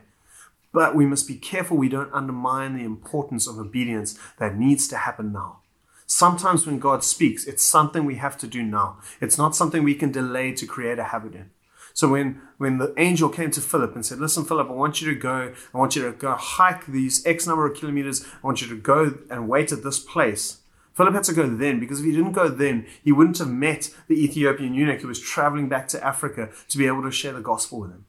But 0.72 0.94
we 0.94 1.06
must 1.06 1.26
be 1.26 1.36
careful 1.36 1.76
we 1.76 1.88
don't 1.88 2.12
undermine 2.12 2.76
the 2.76 2.84
importance 2.84 3.46
of 3.46 3.58
obedience 3.58 4.18
that 4.38 4.56
needs 4.56 4.86
to 4.88 4.96
happen 4.96 5.32
now. 5.32 5.60
Sometimes 6.06 6.66
when 6.66 6.78
God 6.78 7.04
speaks, 7.04 7.46
it's 7.46 7.62
something 7.62 8.04
we 8.04 8.16
have 8.16 8.38
to 8.38 8.46
do 8.46 8.62
now. 8.62 8.98
It's 9.20 9.36
not 9.36 9.54
something 9.54 9.82
we 9.82 9.94
can 9.94 10.10
delay 10.10 10.52
to 10.52 10.66
create 10.66 10.98
a 10.98 11.04
habit 11.04 11.34
in. 11.34 11.50
So 11.92 12.08
when, 12.08 12.40
when 12.58 12.78
the 12.78 12.94
angel 12.96 13.28
came 13.28 13.50
to 13.50 13.60
Philip 13.60 13.94
and 13.94 14.06
said, 14.06 14.18
Listen, 14.18 14.44
Philip, 14.44 14.68
I 14.68 14.72
want 14.72 15.02
you 15.02 15.12
to 15.12 15.18
go, 15.18 15.52
I 15.74 15.76
want 15.76 15.96
you 15.96 16.02
to 16.04 16.12
go 16.12 16.32
hike 16.34 16.86
these 16.86 17.26
X 17.26 17.46
number 17.46 17.66
of 17.66 17.76
kilometers, 17.76 18.24
I 18.24 18.46
want 18.46 18.62
you 18.62 18.68
to 18.68 18.76
go 18.76 19.18
and 19.30 19.48
wait 19.48 19.72
at 19.72 19.82
this 19.82 19.98
place. 19.98 20.58
Philip 20.98 21.14
had 21.14 21.22
to 21.24 21.32
go 21.32 21.48
then 21.48 21.78
because 21.78 22.00
if 22.00 22.06
he 22.06 22.10
didn't 22.10 22.32
go 22.32 22.48
then, 22.48 22.84
he 23.04 23.12
wouldn't 23.12 23.38
have 23.38 23.48
met 23.48 23.94
the 24.08 24.20
Ethiopian 24.20 24.74
eunuch 24.74 25.00
who 25.00 25.06
was 25.06 25.20
traveling 25.20 25.68
back 25.68 25.86
to 25.88 26.04
Africa 26.04 26.50
to 26.68 26.76
be 26.76 26.88
able 26.88 27.04
to 27.04 27.12
share 27.12 27.32
the 27.32 27.40
gospel 27.40 27.78
with 27.78 27.92
him. 27.92 28.04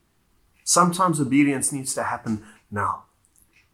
Sometimes 0.63 1.21
obedience 1.21 1.71
needs 1.71 1.93
to 1.93 2.01
happen 2.01 2.43
now. 2.71 3.03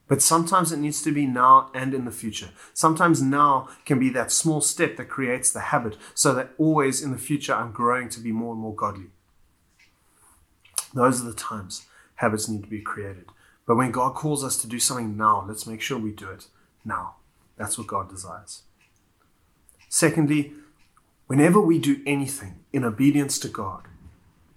But 0.09 0.21
sometimes 0.21 0.73
it 0.73 0.79
needs 0.79 1.01
to 1.03 1.13
be 1.13 1.25
now 1.25 1.71
and 1.73 1.93
in 1.93 2.03
the 2.03 2.11
future. 2.11 2.49
Sometimes 2.73 3.21
now 3.21 3.69
can 3.85 3.99
be 3.99 4.09
that 4.09 4.33
small 4.33 4.59
step 4.59 4.97
that 4.97 5.07
creates 5.07 5.49
the 5.49 5.61
habit 5.61 5.95
so 6.13 6.33
that 6.33 6.51
always 6.57 7.01
in 7.01 7.11
the 7.11 7.17
future 7.17 7.55
I'm 7.55 7.71
growing 7.71 8.09
to 8.09 8.19
be 8.19 8.33
more 8.33 8.51
and 8.51 8.61
more 8.61 8.75
godly. 8.75 9.11
Those 10.93 11.21
are 11.21 11.25
the 11.25 11.33
times 11.33 11.85
habits 12.15 12.49
need 12.49 12.63
to 12.63 12.69
be 12.69 12.81
created. 12.81 13.27
But 13.65 13.77
when 13.77 13.91
God 13.91 14.13
calls 14.13 14.43
us 14.43 14.57
to 14.57 14.67
do 14.67 14.77
something 14.77 15.15
now, 15.15 15.45
let's 15.47 15.65
make 15.65 15.79
sure 15.79 15.97
we 15.97 16.11
do 16.11 16.29
it 16.31 16.47
now. 16.83 17.15
That's 17.55 17.77
what 17.77 17.87
God 17.87 18.09
desires. 18.09 18.63
Secondly, 19.95 20.51
whenever 21.27 21.61
we 21.61 21.79
do 21.79 22.01
anything 22.05 22.55
in 22.73 22.83
obedience 22.83 23.39
to 23.39 23.47
God, 23.47 23.87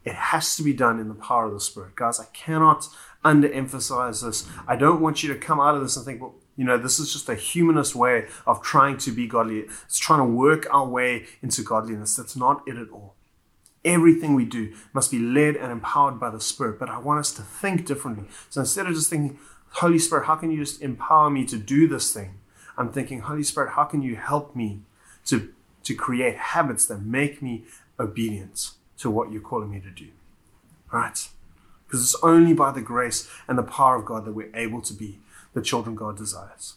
it 0.05 0.15
has 0.15 0.57
to 0.57 0.65
be 0.65 0.73
done 0.73 0.99
in 0.99 1.07
the 1.07 1.15
power 1.15 1.45
of 1.45 1.53
the 1.53 1.61
Spirit. 1.61 1.95
Guys, 1.95 2.19
I 2.19 2.25
cannot 2.33 2.89
underemphasize 3.25 4.25
this. 4.25 4.49
I 4.67 4.75
don't 4.75 5.01
want 5.01 5.23
you 5.23 5.33
to 5.33 5.39
come 5.39 5.61
out 5.61 5.77
of 5.77 5.83
this 5.83 5.97
and 5.97 6.05
think, 6.05 6.21
well, 6.21 6.35
you 6.57 6.65
know, 6.65 6.77
this 6.77 6.99
is 6.99 7.13
just 7.13 7.29
a 7.29 7.37
humanist 7.37 7.95
way 7.95 8.27
of 8.49 8.63
trying 8.63 8.97
to 8.97 9.13
be 9.13 9.29
godly. 9.29 9.61
It's 9.85 10.01
trying 10.01 10.19
to 10.19 10.25
work 10.25 10.67
our 10.73 10.89
way 10.89 11.27
into 11.41 11.63
godliness. 11.63 12.17
That's 12.17 12.35
not 12.35 12.67
it 12.67 12.77
at 12.77 12.91
all. 12.91 13.15
Everything 13.85 14.35
we 14.35 14.45
do 14.45 14.75
must 14.93 15.13
be 15.13 15.21
led 15.21 15.55
and 15.55 15.71
empowered 15.71 16.19
by 16.19 16.31
the 16.31 16.41
Spirit. 16.41 16.81
But 16.81 16.89
I 16.89 16.99
want 16.99 17.21
us 17.21 17.33
to 17.35 17.43
think 17.43 17.87
differently. 17.87 18.25
So 18.51 18.63
instead 18.63 18.89
of 18.89 18.95
just 18.95 19.09
thinking, 19.09 19.39
Holy 19.75 20.01
Spirit, 20.01 20.27
how 20.27 20.35
can 20.35 20.51
you 20.51 20.65
just 20.65 20.83
empower 20.83 21.31
me 21.31 21.45
to 21.45 21.57
do 21.57 21.87
this 21.87 22.13
thing? 22.13 22.41
I'm 22.77 22.91
thinking, 22.91 23.21
Holy 23.21 23.45
Spirit, 23.45 23.75
how 23.75 23.85
can 23.85 24.03
you 24.03 24.17
help 24.17 24.57
me 24.57 24.83
to, 25.29 25.53
to 25.85 25.95
create 25.95 26.37
habits 26.37 26.87
that 26.87 27.03
make 27.03 27.41
me 27.41 27.65
obedient 27.99 28.73
to 28.99 29.11
what 29.11 29.33
you're 29.33 29.41
calling 29.41 29.71
me 29.71 29.81
to 29.81 29.91
do. 29.91 30.09
Right? 30.93 31.29
Because 31.87 32.03
it's 32.03 32.23
only 32.23 32.53
by 32.53 32.73
the 32.73 32.83
grace 32.83 33.31
and 33.47 33.57
the 33.57 33.63
power 33.63 33.97
of 33.97 34.05
God 34.05 34.25
that 34.25 34.33
we're 34.33 34.55
able 34.55 34.83
to 34.83 34.93
be 34.93 35.21
the 35.55 35.63
children 35.63 35.97
God 35.97 36.17
desires. 36.17 36.75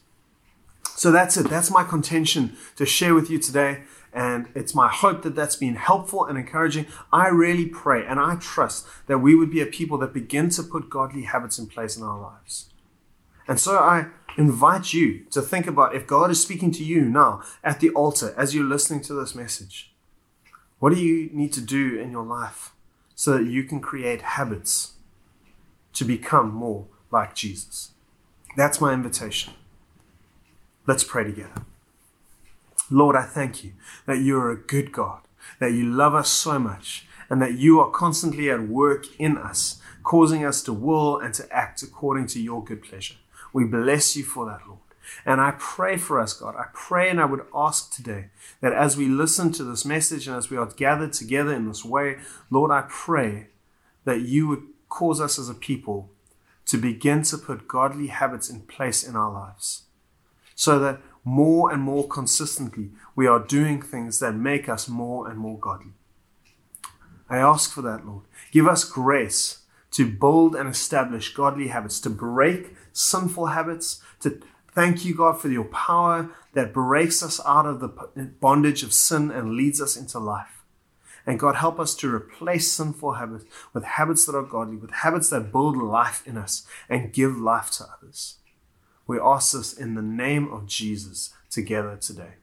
So 0.96 1.12
that's 1.12 1.38
it. 1.38 1.50
That's 1.50 1.72
my 1.72 1.84
contention 1.84 2.56
to 2.76 2.86
share 2.86 3.14
with 3.14 3.30
you 3.30 3.40
today. 3.40 3.84
And 4.14 4.50
it's 4.54 4.76
my 4.76 4.90
hope 4.90 5.22
that 5.24 5.36
that's 5.36 5.56
been 5.56 5.76
helpful 5.76 6.26
and 6.26 6.38
encouraging. 6.38 6.86
I 7.12 7.30
really 7.30 7.66
pray 7.66 8.06
and 8.06 8.20
I 8.20 8.36
trust 8.36 8.86
that 9.08 9.20
we 9.20 9.36
would 9.36 9.50
be 9.50 9.62
a 9.62 9.66
people 9.66 9.98
that 10.00 10.14
begin 10.14 10.50
to 10.50 10.64
put 10.64 10.90
godly 10.90 11.24
habits 11.24 11.58
in 11.58 11.68
place 11.68 11.98
in 11.98 12.04
our 12.04 12.20
lives. 12.20 12.70
And 13.48 13.60
so 13.60 13.78
I 13.78 14.08
invite 14.38 14.94
you 14.94 15.26
to 15.32 15.42
think 15.42 15.68
about 15.68 15.96
if 15.96 16.08
God 16.08 16.32
is 16.32 16.42
speaking 16.42 16.72
to 16.72 16.84
you 16.84 17.02
now 17.02 17.42
at 17.64 17.80
the 17.80 17.90
altar 17.92 18.34
as 18.38 18.56
you're 18.56 18.64
listening 18.64 19.02
to 19.02 19.14
this 19.14 19.36
message. 19.36 19.94
What 20.80 20.94
do 20.94 21.00
you 21.00 21.30
need 21.32 21.54
to 21.54 21.62
do 21.62 22.00
in 22.00 22.12
your 22.12 22.26
life 22.26 22.74
so 23.16 23.38
that 23.38 23.46
you 23.46 23.64
can 23.64 23.80
create 23.80 24.22
habits 24.22 24.94
to 25.94 26.04
become 26.04 26.52
more 26.52 26.88
like 27.12 27.36
Jesus? 27.36 27.92
That's 28.58 28.82
my 28.82 28.94
invitation. 28.94 29.54
Let's 30.88 31.04
pray 31.04 31.24
together. 31.24 31.66
Lord, 32.90 33.16
I 33.16 33.24
thank 33.24 33.64
you 33.64 33.74
that 34.06 34.20
you 34.20 34.38
are 34.38 34.52
a 34.52 34.58
good 34.58 34.92
God, 34.92 35.22
that 35.60 35.72
you 35.72 35.86
love 35.86 36.14
us 36.14 36.30
so 36.30 36.60
much, 36.60 37.06
and 37.30 37.42
that 37.42 37.54
you 37.54 37.80
are 37.80 37.90
constantly 37.90 38.50
at 38.50 38.68
work 38.68 39.06
in 39.18 39.38
us, 39.38 39.80
causing 40.04 40.44
us 40.44 40.62
to 40.64 40.74
will 40.74 41.18
and 41.18 41.34
to 41.36 41.50
act 41.50 41.82
according 41.82 42.28
to 42.28 42.42
your 42.42 42.62
good 42.62 42.84
pleasure. 42.84 43.16
We 43.54 43.66
bless 43.66 44.16
you 44.16 44.24
for 44.24 44.46
that, 44.46 44.62
Lord. 44.68 44.80
And 45.26 45.42
I 45.42 45.56
pray 45.58 45.98
for 45.98 46.20
us, 46.20 46.34
God. 46.34 46.56
I 46.56 46.68
pray 46.74 47.10
and 47.10 47.20
I 47.20 47.26
would 47.26 47.46
ask 47.54 47.94
today 47.94 48.28
that 48.62 48.74
as 48.74 48.96
we 48.96 49.08
listen 49.08 49.52
to 49.54 49.64
this 49.64 49.84
message 49.84 50.28
and 50.28 50.38
as 50.38 50.50
we 50.50 50.58
are 50.58 50.68
gathered 50.68 51.14
together 51.14 51.54
in 51.54 51.68
this 51.68 51.84
way, 51.84 52.18
Lord, 52.50 52.72
I 52.72 52.86
pray 52.88 53.48
that 54.06 54.22
you 54.22 54.48
would 54.48 54.64
cause 54.90 55.20
us 55.20 55.38
as 55.38 55.50
a 55.50 55.54
people 55.54 56.10
to 56.66 56.78
begin 56.78 57.24
to 57.24 57.38
put 57.38 57.68
godly 57.68 58.08
habits 58.08 58.50
in 58.50 58.62
place 58.62 59.04
in 59.04 59.16
our 59.16 59.32
lives 59.32 59.84
so 60.56 60.80
that 60.80 61.02
more 61.24 61.72
and 61.72 61.82
more 61.82 62.08
consistently 62.08 62.92
we 63.16 63.28
are 63.28 63.40
doing 63.40 63.82
things 63.82 64.20
that 64.20 64.34
make 64.34 64.70
us 64.70 64.88
more 64.88 65.28
and 65.28 65.38
more 65.40 65.58
godly. 65.60 65.94
I 67.30 67.38
ask 67.38 67.72
for 67.72 67.82
that, 67.82 68.06
Lord. 68.06 68.26
Give 68.52 68.68
us 68.68 68.84
grace 68.84 69.60
to 69.92 70.10
build 70.10 70.56
and 70.56 70.70
establish 70.70 71.34
godly 71.34 71.68
habits, 71.68 72.00
to 72.02 72.10
break 72.10 72.76
sinful 72.94 73.48
habits, 73.48 74.02
to 74.22 74.40
thank 74.74 75.06
you, 75.06 75.16
God, 75.16 75.40
for 75.40 75.50
your 75.50 75.66
power 75.66 76.30
that 76.54 76.74
breaks 76.74 77.24
us 77.24 77.40
out 77.46 77.66
of 77.66 77.80
the 77.80 77.88
bondage 78.40 78.84
of 78.84 78.94
sin 78.94 79.32
and 79.32 79.54
leads 79.54 79.82
us 79.82 79.96
into 79.96 80.20
life. 80.20 80.62
And 81.26 81.40
God, 81.40 81.56
help 81.56 81.80
us 81.80 81.96
to 81.98 82.14
replace 82.14 82.72
sinful 82.72 83.14
habits 83.14 83.46
with 83.74 83.84
habits 83.84 84.26
that 84.26 84.36
are 84.36 84.44
godly, 84.44 84.78
with 84.78 84.92
habits 84.92 85.30
that 85.30 85.52
build 85.52 85.78
life 85.78 86.26
in 86.26 86.38
us 86.38 86.66
and 86.90 87.14
give 87.14 87.38
life 87.38 87.70
to 87.72 87.86
others. 87.86 88.38
We 89.06 89.20
ask 89.20 89.54
this 89.54 89.74
in 89.74 89.96
the 89.96 90.02
name 90.02 90.52
of 90.52 90.66
Jesus 90.66 91.34
together 91.50 91.98
today. 91.98 92.36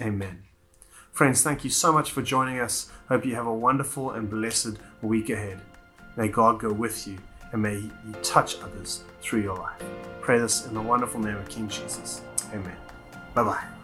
Amen. 0.00 0.44
Friends, 1.12 1.42
thank 1.42 1.64
you 1.64 1.70
so 1.70 1.92
much 1.92 2.12
for 2.12 2.22
joining 2.22 2.58
us. 2.60 2.90
Hope 3.08 3.24
you 3.24 3.34
have 3.34 3.46
a 3.46 3.54
wonderful 3.54 4.10
and 4.10 4.30
blessed 4.30 4.76
week 5.02 5.30
ahead. 5.30 5.60
May 6.16 6.28
God 6.28 6.60
go 6.60 6.72
with 6.72 7.06
you 7.06 7.18
and 7.52 7.62
may 7.62 7.76
you 7.76 7.92
touch 8.22 8.56
others 8.60 9.04
through 9.20 9.42
your 9.42 9.56
life. 9.56 9.82
Pray 10.20 10.38
this 10.38 10.66
in 10.66 10.74
the 10.74 10.82
wonderful 10.82 11.20
name 11.20 11.36
of 11.36 11.48
King 11.48 11.68
Jesus. 11.68 12.22
Amen. 12.52 12.76
Bye 13.34 13.44
bye. 13.44 13.77